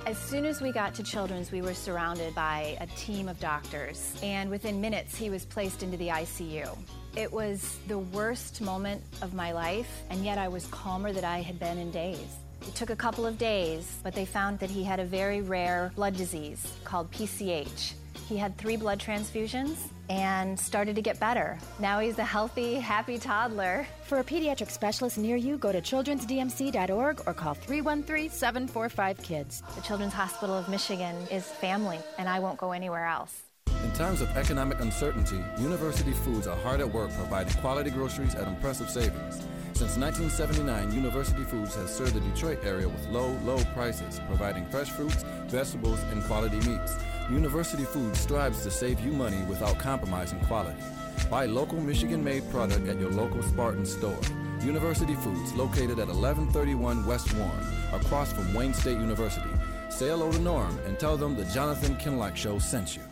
[0.06, 4.14] As soon as we got to Children's, we were surrounded by a team of doctors,
[4.22, 6.76] and within minutes, he was placed into the ICU.
[7.16, 11.40] It was the worst moment of my life, and yet I was calmer than I
[11.40, 12.36] had been in days.
[12.66, 15.92] It took a couple of days, but they found that he had a very rare
[15.94, 17.94] blood disease called PCH.
[18.28, 19.76] He had three blood transfusions
[20.08, 21.58] and started to get better.
[21.78, 23.86] Now he's a healthy, happy toddler.
[24.04, 29.74] For a pediatric specialist near you, go to childrensdmc.org or call 313 745 KIDS.
[29.74, 33.42] The Children's Hospital of Michigan is family, and I won't go anywhere else.
[33.84, 38.48] In times of economic uncertainty, University Foods are hard at work providing quality groceries at
[38.48, 39.46] impressive savings.
[39.74, 44.88] Since 1979, University Foods has served the Detroit area with low, low prices, providing fresh
[44.88, 46.96] fruits, vegetables, and quality meats.
[47.30, 50.82] University Foods strives to save you money without compromising quality.
[51.30, 54.20] Buy local Michigan made product at your local Spartan store.
[54.62, 59.50] University Foods, located at 1131 West Warren, across from Wayne State University.
[59.88, 63.02] Say hello to Norm and tell them the Jonathan Kinloch Show sent you.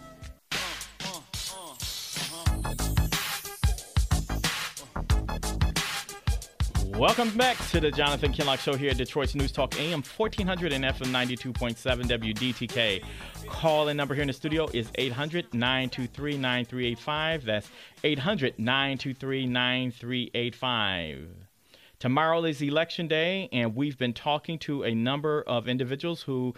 [7.02, 10.84] Welcome back to the Jonathan Kinloch Show here at Detroit's News Talk AM 1400 and
[10.84, 13.02] FM 92.7 WDTK.
[13.48, 17.44] Call in number here in the studio is 800 923 9385.
[17.44, 17.68] That's
[18.04, 21.41] 800 923 9385.
[22.02, 26.52] Tomorrow is election day, and we've been talking to a number of individuals who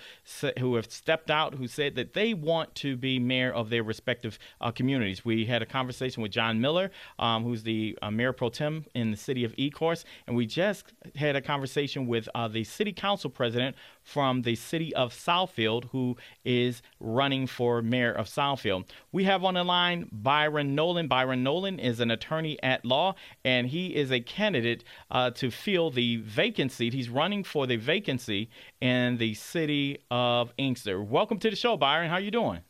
[0.59, 4.38] who have stepped out, who said that they want to be mayor of their respective
[4.62, 5.22] uh, communities.
[5.22, 9.11] We had a conversation with John Miller, um, who's the uh, mayor pro tem in
[9.11, 13.29] the city of Ecorse, and we just had a conversation with uh, the city council
[13.29, 18.85] president from the city of Southfield, who is running for mayor of Southfield.
[19.11, 21.09] We have on the line Byron Nolan.
[21.09, 25.90] Byron Nolan is an attorney at law, and he is a candidate uh, to fill
[25.90, 26.90] the vacancy.
[26.90, 28.50] He's running for the vacancy
[28.81, 31.02] in the city of Inkster.
[31.02, 32.11] Welcome to the show, Byron.
[32.11, 32.61] How are you doing?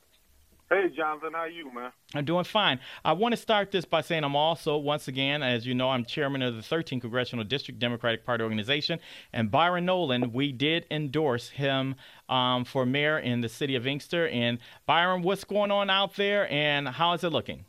[0.70, 1.92] Hey, Jonathan, how you, man?
[2.14, 2.80] I'm doing fine.
[3.04, 6.06] I want to start this by saying I'm also, once again, as you know, I'm
[6.06, 8.98] chairman of the 13th Congressional District Democratic Party organization.
[9.34, 11.96] And Byron Nolan, we did endorse him
[12.30, 14.26] um, for mayor in the city of Inkster.
[14.28, 17.66] And Byron, what's going on out there and how is it looking?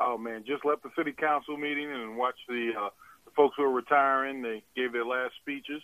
[0.00, 2.88] Oh, man, just left the city council meeting and watched the, uh,
[3.26, 4.40] the folks who are retiring.
[4.40, 5.82] They gave their last speeches.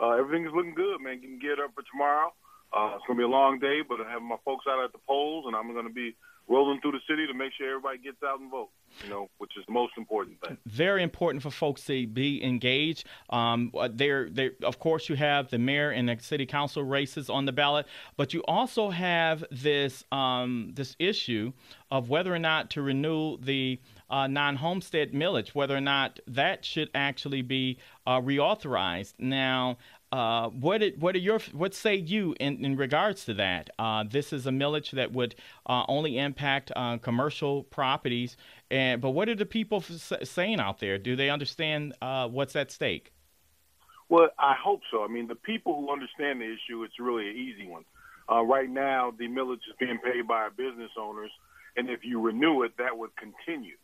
[0.00, 1.20] Uh, everything is looking good, man.
[1.20, 2.32] Getting geared up for tomorrow.
[2.76, 4.92] Uh, it's going to be a long day, but I have my folks out at
[4.92, 6.14] the polls, and I'm going to be
[6.48, 8.68] rolling through the city to make sure everybody gets out and vote.
[9.02, 10.56] You know, which is the most important thing.
[10.64, 13.06] Very important for folks to be engaged.
[13.30, 14.52] Um, there, there.
[14.62, 18.32] Of course, you have the mayor and the city council races on the ballot, but
[18.32, 21.52] you also have this um, this issue
[21.90, 26.90] of whether or not to renew the uh, non-homestead millage, whether or not that should
[26.94, 29.14] actually be uh, reauthorized.
[29.18, 29.78] Now,
[30.12, 33.70] uh, what it, what are your what say you in, in regards to that?
[33.78, 35.34] Uh, this is a millage that would
[35.66, 38.36] uh, only impact uh, commercial properties,
[38.70, 40.96] and but what are the people f- saying out there?
[40.96, 43.12] Do they understand uh, what's at stake?
[44.08, 45.02] Well, I hope so.
[45.02, 47.84] I mean, the people who understand the issue, it's really an easy one.
[48.28, 51.30] Right now, the millage is being paid by business owners,
[51.76, 53.76] and if you renew it, that would continue.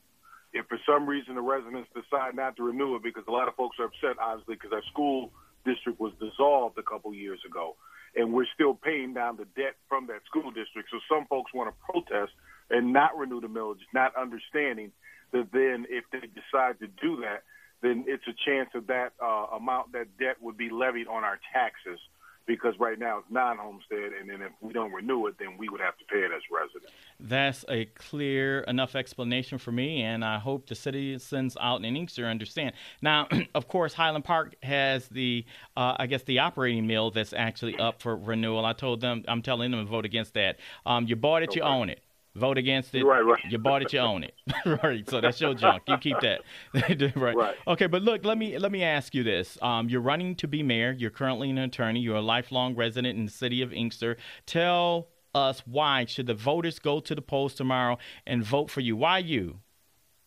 [0.52, 3.56] If for some reason the residents decide not to renew it, because a lot of
[3.56, 5.32] folks are upset, obviously, because our school
[5.64, 7.76] district was dissolved a couple years ago,
[8.16, 10.88] and we're still paying down the debt from that school district.
[10.90, 12.32] So some folks want to protest
[12.70, 14.92] and not renew the millage, not understanding
[15.32, 17.42] that then if they decide to do that,
[17.82, 21.38] then it's a chance of that uh, amount, that debt would be levied on our
[21.52, 21.98] taxes
[22.46, 25.80] because right now it's non-homestead, and then if we don't renew it, then we would
[25.80, 26.92] have to pay it as residents.
[27.20, 32.26] That's a clear enough explanation for me, and I hope the citizens out in Inkster
[32.26, 32.74] understand.
[33.00, 35.44] Now, of course, Highland Park has the,
[35.76, 38.64] uh, I guess, the operating mill that's actually up for renewal.
[38.64, 40.58] I told them, I'm telling them to vote against that.
[40.86, 41.60] Um, you bought it, okay.
[41.60, 42.00] you own it
[42.34, 43.04] vote against it.
[43.04, 43.40] Right, right.
[43.48, 44.34] You bought it, you own it.
[44.82, 45.08] right.
[45.08, 45.82] So that's your junk.
[45.86, 46.40] You keep that.
[47.16, 47.36] right.
[47.36, 47.56] right.
[47.66, 49.58] Okay, but look, let me let me ask you this.
[49.62, 50.92] Um, you're running to be mayor.
[50.92, 52.00] You're currently an attorney.
[52.00, 54.16] You're a lifelong resident in the city of Inkster.
[54.46, 58.96] Tell us why should the voters go to the polls tomorrow and vote for you?
[58.96, 59.60] Why you,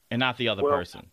[0.09, 1.07] and not the other well, person?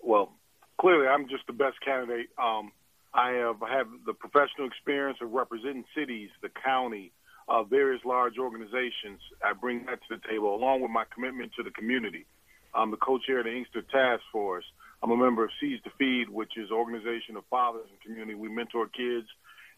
[0.00, 0.32] Well,
[0.80, 2.28] clearly, I'm just the best candidate.
[2.42, 2.72] Um,
[3.12, 7.12] I have have the professional experience of representing cities, the county
[7.50, 9.20] uh, various large organizations.
[9.44, 12.24] I bring that to the table along with my commitment to the community.
[12.72, 14.64] I'm the co-chair of the Inkster Task Force.
[15.02, 18.34] I'm a member of Seeds to Feed, which is an organization of fathers and community.
[18.34, 19.26] We mentor kids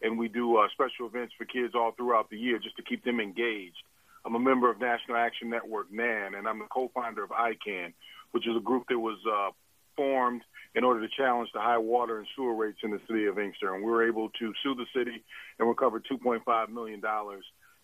[0.03, 3.03] and we do uh, special events for kids all throughout the year just to keep
[3.03, 3.81] them engaged.
[4.25, 7.93] I'm a member of National Action Network, NAN, and I'm the co-founder of ICANN,
[8.31, 9.51] which is a group that was uh,
[9.95, 10.41] formed
[10.75, 13.73] in order to challenge the high water and sewer rates in the city of Inkster.
[13.73, 15.23] And we were able to sue the city
[15.59, 17.01] and recover $2.5 million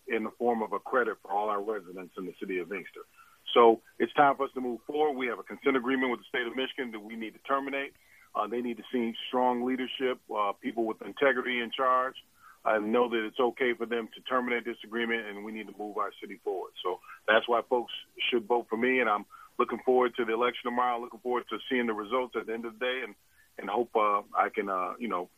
[0.10, 3.02] in the form of a credit for all our residents in the city of Inkster.
[3.54, 5.18] So it's time for us to move forward.
[5.18, 7.94] We have a consent agreement with the state of Michigan that we need to terminate.
[8.36, 12.16] Uh, they need to see strong leadership, uh, people with integrity in charge.
[12.64, 15.74] I know that it's okay for them to terminate this agreement, and we need to
[15.80, 16.72] move our city forward.
[16.84, 17.94] So that's why folks
[18.30, 19.26] should vote for me, and I'm
[19.58, 21.00] looking forward to the election tomorrow.
[21.00, 23.16] Looking forward to seeing the results at the end of the day, and
[23.58, 25.30] and hope uh, I can, uh, you know,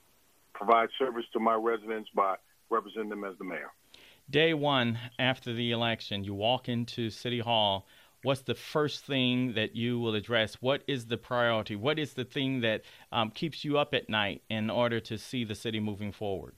[0.53, 2.35] provide service to my residents by
[2.69, 3.71] representing them as the mayor
[4.31, 7.85] day one after the election, you walk into City Hall.
[8.23, 10.55] What's the first thing that you will address?
[10.61, 11.75] What is the priority?
[11.75, 15.43] What is the thing that um, keeps you up at night in order to see
[15.43, 16.55] the city moving forward?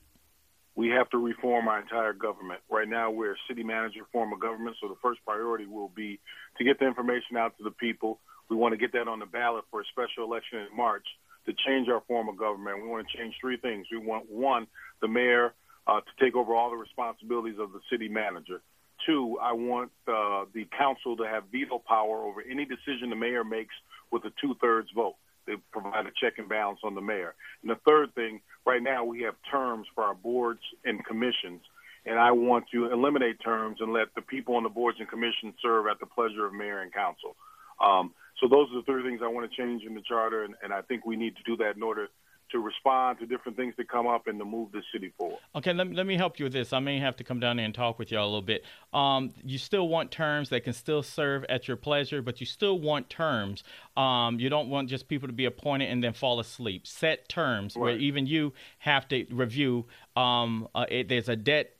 [0.75, 2.61] We have to reform our entire government.
[2.69, 6.19] Right now, we're a city manager form of government, so the first priority will be
[6.57, 8.19] to get the information out to the people.
[8.49, 11.05] We want to get that on the ballot for a special election in March
[11.45, 12.83] to change our form of government.
[12.83, 13.87] We want to change three things.
[13.91, 14.67] We want one,
[15.01, 15.53] the mayor
[15.87, 18.61] uh, to take over all the responsibilities of the city manager.
[19.05, 23.43] Two, I want uh, the council to have veto power over any decision the mayor
[23.43, 23.75] makes
[24.11, 25.15] with a two-thirds vote.
[25.45, 27.35] They provide a check and balance on the mayor.
[27.61, 31.61] And the third thing, right now we have terms for our boards and commissions,
[32.05, 35.55] and I want to eliminate terms and let the people on the boards and commissions
[35.61, 37.35] serve at the pleasure of mayor and council.
[37.83, 40.55] Um, so those are the three things I want to change in the charter, and,
[40.63, 42.07] and I think we need to do that in order
[42.53, 45.39] to respond to different things that come up and to move the city forward.
[45.55, 46.71] Okay, let me, let me help you with this.
[46.71, 48.63] I may have to come down there and talk with y'all a little bit.
[48.93, 52.79] Um, you still want terms that can still serve at your pleasure, but you still
[52.79, 53.63] want terms.
[53.97, 56.87] Um, you don't want just people to be appointed and then fall asleep.
[56.87, 57.81] Set terms right.
[57.81, 59.85] where even you have to review.
[60.15, 61.72] Um, uh, it, there's a debt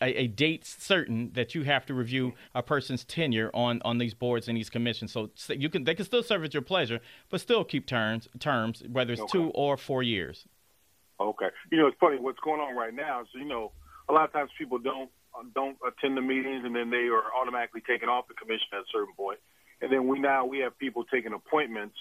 [0.00, 4.14] a, a, date certain that you have to review a person's tenure on, on these
[4.14, 5.12] boards and these commissions.
[5.12, 8.82] So you can they can still serve at your pleasure, but still keep terms terms
[8.90, 9.32] whether it's okay.
[9.32, 10.46] two or four years.
[11.18, 11.48] Okay.
[11.72, 13.24] You know, it's funny what's going on right now.
[13.32, 13.72] So you know,
[14.08, 17.24] a lot of times people don't uh, don't attend the meetings, and then they are
[17.40, 19.38] automatically taken off the commission at a certain point.
[19.80, 21.96] And then we now we have people taking appointments,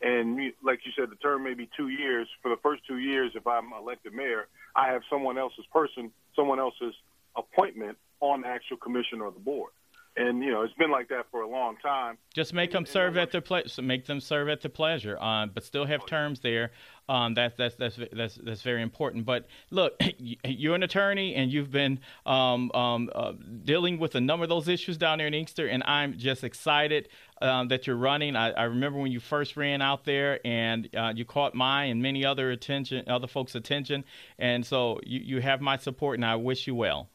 [0.00, 2.28] and like you said, the term may be two years.
[2.42, 4.46] For the first two years, if I'm elected mayor,
[4.76, 6.94] I have someone else's person, someone else's
[7.36, 9.72] appointment on the actual commission or the board
[10.16, 12.18] and you know it's been like that for a long time.
[12.34, 13.82] Just make them serve at their pleasure.
[13.82, 16.72] Make them serve at their pleasure, uh, but still have terms there.
[17.08, 19.24] Um, that's that's that's that's that's very important.
[19.24, 23.32] But look, you're an attorney, and you've been um, um, uh,
[23.64, 27.08] dealing with a number of those issues down there in Inkster, and I'm just excited
[27.40, 28.36] um, that you're running.
[28.36, 32.02] I, I, remember when you first ran out there, and uh, you caught my and
[32.02, 34.04] many other attention, other folks' attention,
[34.38, 37.08] and so you, you have my support, and I wish you well.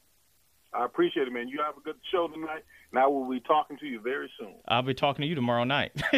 [0.75, 1.47] I appreciate it, man.
[1.47, 2.63] You have a good show tonight.
[2.91, 4.55] Now we'll be talking to you very soon.
[4.67, 5.91] I'll be talking to you tomorrow night.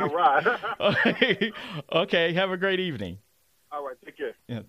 [0.00, 0.60] All right.
[0.80, 1.52] okay.
[1.92, 2.32] okay.
[2.32, 3.18] Have a great evening.
[3.70, 3.96] All right.
[4.04, 4.34] Take care.
[4.48, 4.60] Yeah.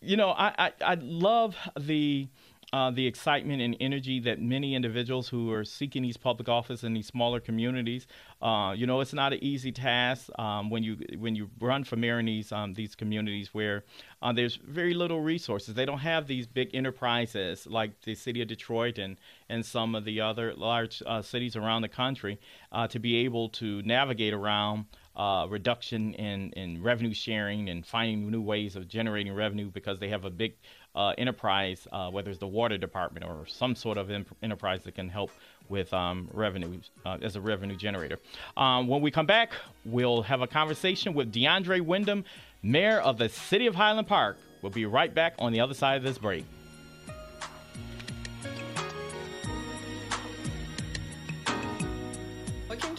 [0.00, 2.28] You know, I, I, I love the
[2.72, 6.92] uh, the excitement and energy that many individuals who are seeking these public office in
[6.92, 8.06] these smaller communities.
[8.42, 11.96] Uh, you know, it's not an easy task um, when you when you run for
[11.96, 13.84] mayor in these um, these communities where
[14.20, 15.74] uh, there's very little resources.
[15.74, 19.16] They don't have these big enterprises like the city of Detroit and
[19.48, 22.38] and some of the other large uh, cities around the country
[22.70, 24.86] uh, to be able to navigate around.
[25.16, 30.10] Uh, reduction in, in revenue sharing and finding new ways of generating revenue because they
[30.10, 30.54] have a big
[30.98, 34.96] uh, enterprise, uh, whether it's the water department or some sort of imp- enterprise that
[34.96, 35.30] can help
[35.68, 38.18] with um, revenue uh, as a revenue generator.
[38.56, 39.52] Um, when we come back,
[39.84, 42.24] we'll have a conversation with DeAndre Windom,
[42.62, 44.38] mayor of the city of Highland Park.
[44.60, 46.44] We'll be right back on the other side of this break.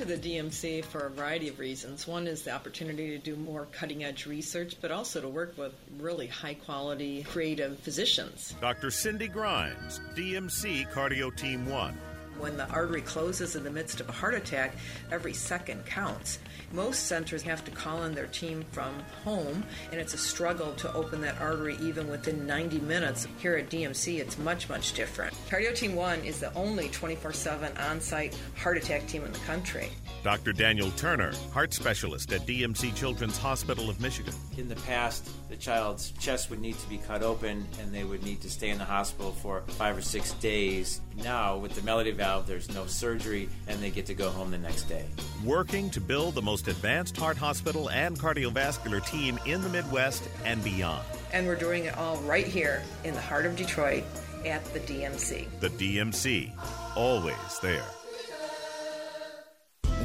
[0.10, 2.07] The DMC for a variety of reasons.
[2.07, 5.72] One is the opportunity to do more cutting edge research, but also to work with
[5.99, 8.55] really high quality, creative physicians.
[8.60, 8.89] Dr.
[8.89, 11.95] Cindy Grines, DMC Cardio Team 1.
[12.40, 14.74] When the artery closes in the midst of a heart attack,
[15.12, 16.40] every second counts.
[16.72, 20.94] Most centers have to call in their team from home, and it's a struggle to
[20.94, 23.28] open that artery even within 90 minutes.
[23.40, 25.34] Here at DMC, it's much, much different.
[25.50, 29.40] Cardio Team 1 is the only 24 7 on site heart attack team in the
[29.40, 29.90] country.
[30.24, 30.54] Dr.
[30.54, 34.34] Daniel Turner, heart specialist at DMC Children's Hospital of Michigan.
[34.58, 38.24] In the past, the child's chest would need to be cut open and they would
[38.24, 41.02] need to stay in the hospital for five or six days.
[41.24, 44.58] Now, with the Melody valve, there's no surgery and they get to go home the
[44.58, 45.06] next day.
[45.43, 50.64] Working to build the most advanced heart hospital and cardiovascular team in the Midwest and
[50.64, 51.04] beyond.
[51.34, 54.04] And we're doing it all right here in the heart of Detroit
[54.45, 55.47] at the DMC.
[55.60, 56.52] The DMC,
[56.95, 57.86] always there.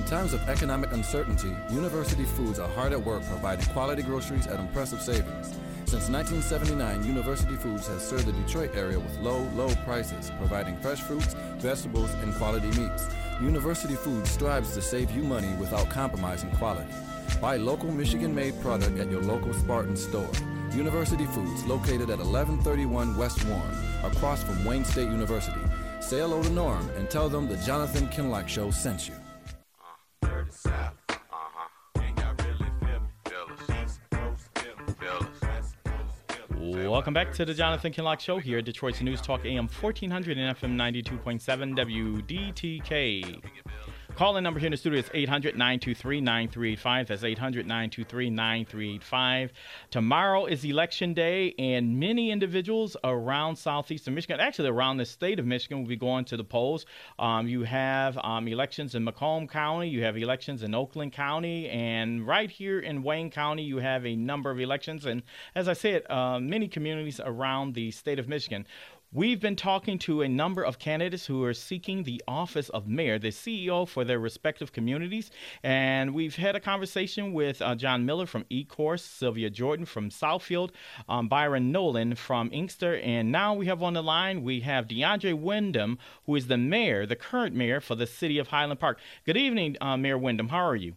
[0.04, 4.60] In times of economic uncertainty, University Foods are hard at work providing quality groceries at
[4.60, 5.46] impressive savings.
[5.86, 11.00] Since 1979, University Foods has served the Detroit area with low, low prices, providing fresh
[11.00, 13.08] fruits, vegetables, and quality meats.
[13.40, 16.92] University Foods strives to save you money without compromising quality.
[17.40, 20.30] Buy local Michigan made product at your local Spartan store.
[20.74, 23.74] University Foods, located at 1131 West Warren,
[24.04, 25.62] across from Wayne State University.
[26.00, 29.14] Say hello to Norm and tell them the Jonathan Kinloch Show sent you.
[36.88, 40.56] Welcome back to the Jonathan Kinloch Show here at Detroit's News Talk AM 1400 and
[40.56, 41.76] FM 92.7
[42.28, 43.42] WDTK.
[44.16, 47.08] Call in number here in the studio is 800 923 9385.
[47.08, 49.52] That's 800 923 9385.
[49.90, 55.46] Tomorrow is election day, and many individuals around southeastern Michigan, actually around the state of
[55.46, 56.86] Michigan, will be going to the polls.
[57.18, 62.24] Um, you have um, elections in Macomb County, you have elections in Oakland County, and
[62.24, 65.06] right here in Wayne County, you have a number of elections.
[65.06, 65.24] And
[65.56, 68.64] as I said, uh, many communities around the state of Michigan.
[69.16, 73.16] We've been talking to a number of candidates who are seeking the office of mayor,
[73.16, 75.30] the CEO for their respective communities.
[75.62, 80.70] And we've had a conversation with uh, John Miller from Ecorse, Sylvia Jordan from Southfield,
[81.08, 82.96] um, Byron Nolan from Inkster.
[82.96, 85.96] And now we have on the line, we have DeAndre Windom,
[86.26, 88.98] who is the mayor, the current mayor for the city of Highland Park.
[89.24, 90.48] Good evening, uh, Mayor Windom.
[90.48, 90.96] How are you?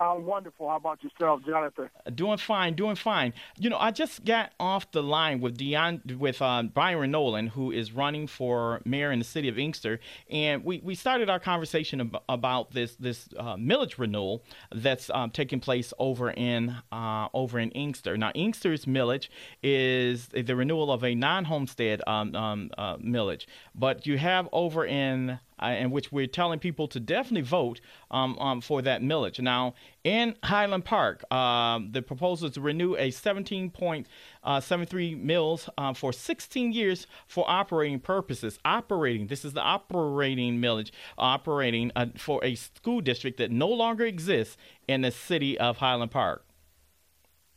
[0.00, 0.66] I'm wonderful.
[0.66, 1.90] How about yourself, Jonathan?
[2.14, 3.34] Doing fine, doing fine.
[3.58, 7.70] You know, I just got off the line with Dion, with uh, Byron Nolan, who
[7.70, 12.00] is running for mayor in the city of Inkster, and we, we started our conversation
[12.00, 14.42] ab- about this this uh, millage renewal
[14.74, 18.16] that's um, taking place over in uh, over in Inkster.
[18.16, 19.28] Now, Inkster's millage
[19.62, 23.44] is the renewal of a non-homestead um, um, uh, millage,
[23.74, 27.80] but you have over in uh, in which we're telling people to definitely vote
[28.10, 29.40] um, um, for that millage.
[29.40, 34.06] Now, in Highland Park, um, the proposal is to renew a 17.73
[34.42, 38.58] uh, mills uh, for 16 years for operating purposes.
[38.64, 44.06] Operating, this is the operating millage, operating uh, for a school district that no longer
[44.06, 44.56] exists
[44.88, 46.44] in the city of Highland Park.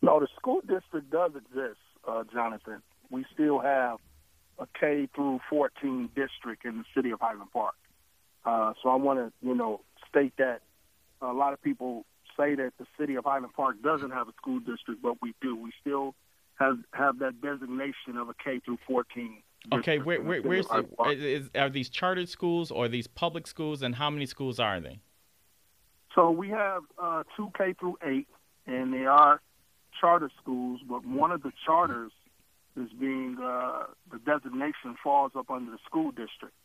[0.02, 2.82] No, the school district does exist, uh, Jonathan.
[3.10, 4.00] We still have
[4.60, 7.76] a K through 14 district in the city of Highland Park.
[8.46, 10.62] Uh, so I want to, you know, state that
[11.22, 12.06] a lot of people
[12.38, 15.56] say that the city of Highland Park doesn't have a school district, but we do.
[15.56, 16.16] We still
[16.56, 19.42] have have that designation of a K through 14.
[19.72, 23.96] Okay, where, where, where's the, is, are these chartered schools or these public schools, and
[23.96, 25.00] how many schools are they?
[26.16, 28.28] So we have uh, two K through eight,
[28.68, 29.42] and they are
[30.00, 30.82] charter schools.
[30.88, 32.12] But one of the charters
[32.76, 36.56] is being uh, the designation falls up under the school district.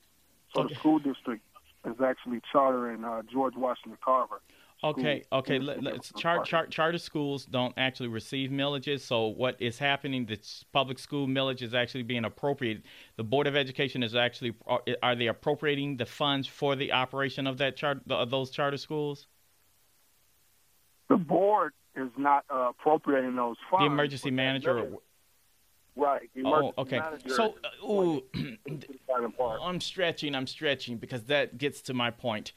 [0.54, 0.74] So okay.
[0.74, 1.42] the school district
[1.88, 4.40] is actually chartering uh, George Washington Carver.
[4.84, 5.58] Okay, okay.
[5.58, 9.00] Let, char, charter schools don't actually receive millages.
[9.00, 10.24] So what is happening?
[10.24, 10.38] The
[10.72, 12.84] public school millage is actually being appropriated.
[13.16, 17.48] The Board of Education is actually uh, are they appropriating the funds for the operation
[17.48, 19.26] of that chart of those charter schools?
[21.08, 23.82] The board is not uh, appropriating those funds.
[23.82, 24.92] The emergency manager.
[25.98, 26.30] Right.
[26.44, 27.00] oh, okay.
[27.26, 28.22] So, uh, ooh,
[29.62, 30.34] I'm stretching.
[30.34, 32.52] I'm stretching because that gets to my point.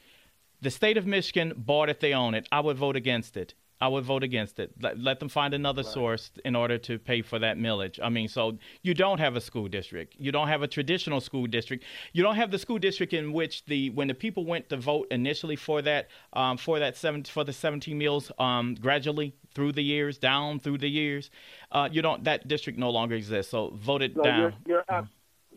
[0.60, 1.98] The state of Michigan bought it.
[1.98, 2.48] They own it.
[2.52, 3.54] I would vote against it.
[3.82, 4.70] I would vote against it.
[4.80, 5.92] Let, let them find another right.
[5.92, 7.98] source in order to pay for that millage.
[8.00, 10.14] I mean, so you don't have a school district.
[10.20, 11.82] You don't have a traditional school district.
[12.12, 15.08] You don't have the school district in which the when the people went to vote
[15.10, 19.82] initially for that um, for that seven for the 17 mills um, gradually through the
[19.82, 21.30] years down through the years.
[21.72, 23.50] Uh, you don't that district no longer exists.
[23.50, 24.40] So vote it no, down.
[24.40, 25.08] You're, you're ab-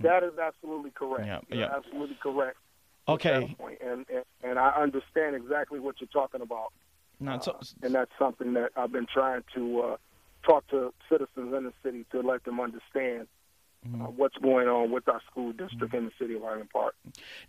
[0.02, 1.28] that is absolutely correct.
[1.28, 1.78] Yeah, you're yeah.
[1.78, 2.58] absolutely correct.
[3.08, 3.56] Okay.
[3.82, 6.74] And, and and I understand exactly what you're talking about.
[7.26, 9.98] No, so, uh, and that's something that I've been trying to uh,
[10.44, 13.28] talk to citizens in the city to let them understand
[13.88, 14.02] mm-hmm.
[14.02, 15.98] uh, what's going on with our school district mm-hmm.
[15.98, 16.96] in the city of Highland Park.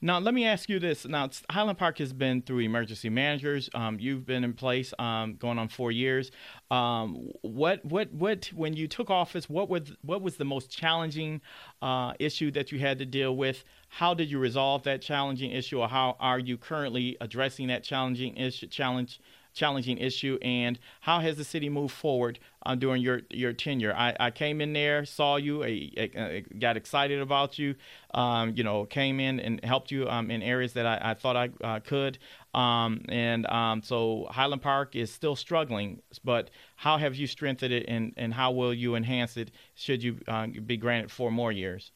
[0.01, 1.07] Now, let me ask you this.
[1.07, 3.69] Now, Highland Park has been through emergency managers.
[3.75, 6.31] Um, you've been in place um, going on four years.
[6.71, 8.47] Um, what, what, what?
[8.55, 11.41] When you took office, what was what was the most challenging
[11.83, 13.65] uh, issue that you had to deal with?
[13.89, 18.37] How did you resolve that challenging issue, or how are you currently addressing that challenging
[18.37, 18.67] issue?
[18.67, 19.21] Challenge
[19.57, 23.95] challenging issue, and how has the city moved forward uh, during your your tenure?
[23.97, 27.75] I, I came in there, saw you, I, I got excited about you,
[28.15, 31.37] um, you know, came in and helped you um, in areas that I, I thought
[31.37, 32.19] I uh, could,
[32.55, 36.03] um, and um, so Highland Park is still struggling.
[36.23, 39.51] But how have you strengthened it, and, and how will you enhance it?
[39.75, 41.93] Should you uh, be granted four more years?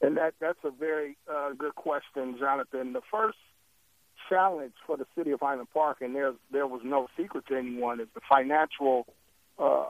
[0.00, 2.92] And that that's a very uh, good question, Jonathan.
[2.92, 3.38] The first
[4.28, 8.00] challenge for the city of Highland Park, and there there was no secret to anyone,
[8.00, 9.06] is the financial,
[9.58, 9.84] uh,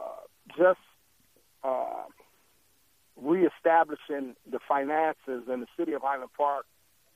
[0.57, 0.79] just
[1.63, 2.03] uh,
[3.21, 6.65] reestablishing the finances in the city of Highland Park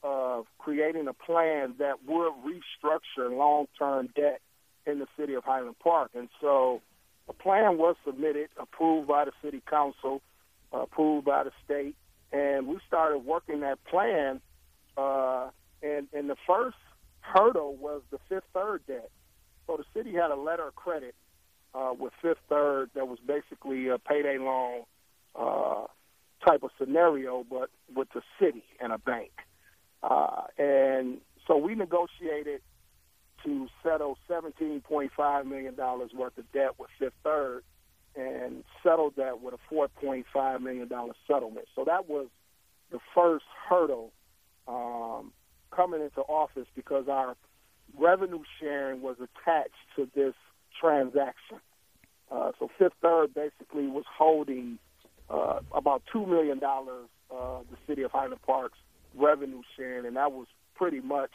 [0.03, 4.41] of creating a plan that would restructure long-term debt
[4.87, 6.11] in the city of Highland Park.
[6.15, 6.81] And so
[7.29, 10.21] a plan was submitted, approved by the city council,
[10.73, 11.95] approved by the state,
[12.31, 14.41] and we started working that plan.
[14.97, 15.49] Uh,
[15.83, 16.77] and, and the first
[17.21, 19.09] hurdle was the Fifth Third debt.
[19.67, 21.15] So the city had a letter of credit
[21.73, 24.83] uh, with Fifth Third that was basically a payday loan
[25.35, 25.85] uh,
[26.45, 29.31] type of scenario, but with the city and a bank.
[30.03, 31.17] Uh, and
[31.47, 32.61] so we negotiated
[33.43, 37.63] to settle $17.5 million worth of debt with Fifth Third
[38.15, 40.89] and settled that with a $4.5 million
[41.27, 41.67] settlement.
[41.75, 42.27] So that was
[42.91, 44.11] the first hurdle
[44.67, 45.31] um,
[45.75, 47.35] coming into office because our
[47.97, 50.33] revenue sharing was attached to this
[50.79, 51.57] transaction.
[52.31, 54.79] Uh, so Fifth Third basically was holding
[55.29, 58.77] uh, about two million dollars uh, the city of Highland Park's
[59.15, 61.31] revenue sharing, and that was pretty much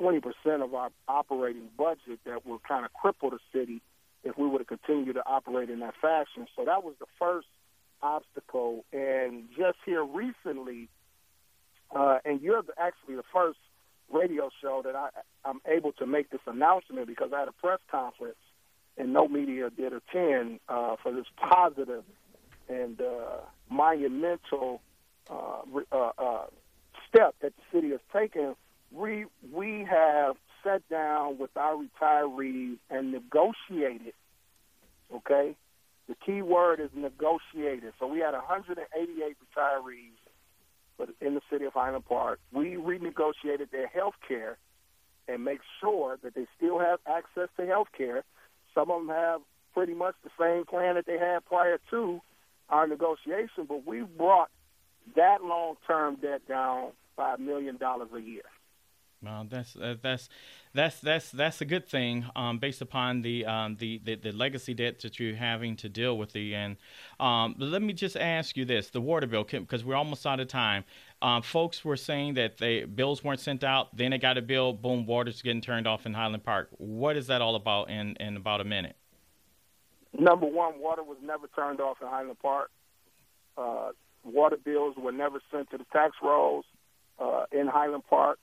[0.00, 0.22] 20%
[0.62, 3.80] of our operating budget that would kind of cripple the city
[4.24, 6.46] if we were to continue to operate in that fashion.
[6.56, 7.46] So that was the first
[8.02, 8.84] obstacle.
[8.92, 10.88] And just here recently,
[11.94, 13.58] uh, and you're actually the first
[14.12, 15.08] radio show that I,
[15.44, 18.36] I'm able to make this announcement because I had a press conference
[18.96, 22.04] and no media did attend uh, for this positive
[22.68, 23.40] and uh,
[23.70, 24.80] monumental
[25.30, 26.46] uh, uh, uh,
[27.08, 28.54] step that the city has taken.
[28.92, 34.14] We we have sat down with our retirees and negotiated.
[35.14, 35.56] Okay,
[36.08, 37.92] the key word is negotiated.
[37.98, 40.23] So we had 188 retirees
[40.98, 44.58] but in the city of Highland Park, we renegotiated their health care
[45.28, 48.24] and make sure that they still have access to health care.
[48.74, 49.40] Some of them have
[49.72, 52.20] pretty much the same plan that they had prior to
[52.68, 54.50] our negotiation, but we brought
[55.16, 58.42] that long-term debt down by a million dollars a year.
[59.24, 60.28] Well, that's uh, that's
[60.74, 64.74] that's that's that's a good thing, um, based upon the, um, the, the the legacy
[64.74, 66.32] debt that you're having to deal with.
[66.32, 66.76] The and
[67.18, 70.48] um, let me just ask you this: the water bill, because we're almost out of
[70.48, 70.84] time.
[71.22, 74.74] Um, folks were saying that they bills weren't sent out, then they got a bill,
[74.74, 76.68] boom, water's getting turned off in Highland Park.
[76.76, 77.88] What is that all about?
[77.88, 78.96] In in about a minute.
[80.18, 82.70] Number one, water was never turned off in Highland Park.
[83.56, 83.90] Uh,
[84.24, 86.64] water bills were never sent to the tax rolls
[87.18, 88.38] uh, in Highland Park.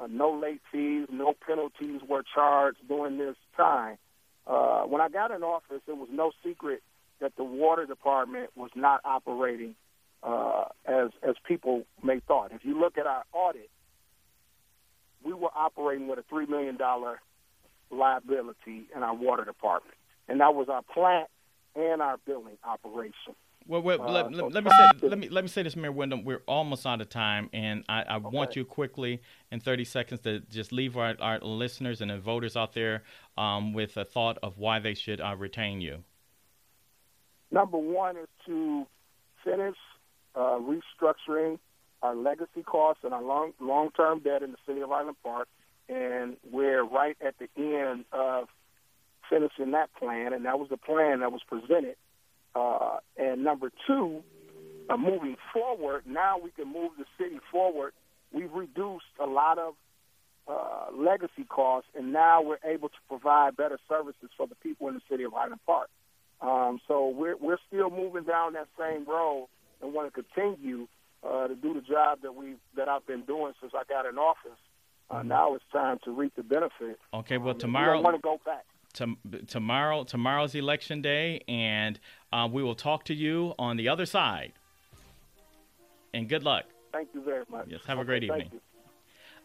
[0.00, 3.98] Uh, no late fees, no penalties were charged during this time.
[4.46, 6.82] Uh, when I got in office, it was no secret
[7.20, 9.74] that the water department was not operating
[10.22, 12.52] uh, as as people may thought.
[12.52, 13.70] If you look at our audit,
[15.24, 17.20] we were operating with a three million dollar
[17.90, 19.96] liability in our water department,
[20.28, 21.28] and that was our plant
[21.74, 23.34] and our billing operation.
[23.68, 25.92] Well, well uh, let, let, let, me say let me let me say this, Mayor
[25.92, 26.24] Windom.
[26.24, 28.28] We're almost out of time, and I, I okay.
[28.32, 29.20] want you quickly
[29.52, 33.02] in 30 seconds to just leave our, our listeners and the voters out there
[33.36, 36.02] um, with a thought of why they should uh, retain you.
[37.50, 38.86] Number one is to
[39.44, 39.76] finish
[40.34, 41.58] uh, restructuring
[42.00, 45.46] our legacy costs and our long long term debt in the city of Island Park,
[45.90, 48.48] and we're right at the end of
[49.28, 51.96] finishing that plan, and that was the plan that was presented
[52.58, 54.22] uh, and number two,
[54.90, 57.92] uh, moving forward, now we can move the city forward.
[58.32, 59.74] We've reduced a lot of
[60.48, 64.94] uh, legacy costs, and now we're able to provide better services for the people in
[64.94, 65.88] the city of Highland Park.
[66.40, 69.48] Um, so we're we're still moving down that same road
[69.82, 70.86] and want to continue
[71.26, 74.18] uh, to do the job that we that I've been doing since I got in
[74.18, 74.58] office.
[75.10, 76.98] Uh, now it's time to reap the benefit.
[77.12, 78.64] Okay, well tomorrow um, we want to go back
[79.46, 81.98] tomorrow tomorrow's election day, and
[82.32, 84.52] uh, we will talk to you on the other side.
[86.14, 86.64] And good luck.
[86.92, 87.66] Thank you very much.
[87.68, 88.50] Yes, have a great evening.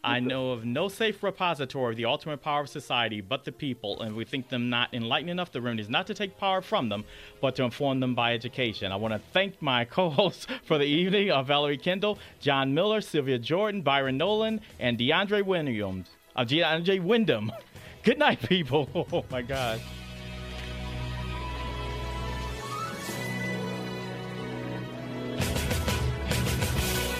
[0.04, 4.02] I know of no safe repository of the ultimate power of society but the people,
[4.02, 5.50] and we think them not enlightened enough.
[5.50, 7.04] The remedy is not to take power from them,
[7.40, 8.92] but to inform them by education.
[8.92, 13.38] I want to thank my co-hosts for the evening of Valerie Kendall, John Miller, Sylvia
[13.38, 16.08] Jordan, Byron Nolan, and DeAndre Williams.
[16.36, 17.50] Uh, DeAndre Windom.
[18.04, 18.88] Good night, people.
[19.12, 19.80] Oh my God.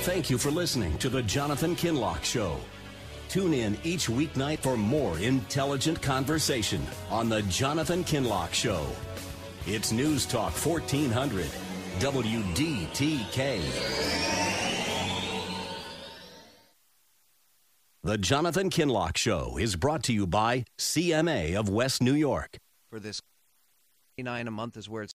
[0.02, 2.58] Thank you for listening to The Jonathan Kinloch Show.
[3.28, 8.86] Tune in each weeknight for more intelligent conversation on The Jonathan Kinloch Show.
[9.66, 11.46] It's News Talk 1400,
[12.00, 13.60] WDTK.
[18.04, 22.58] The Jonathan Kinloch Show is brought to you by CMA of West New York.
[22.90, 23.22] For this,
[24.18, 25.12] 99 a month is where it's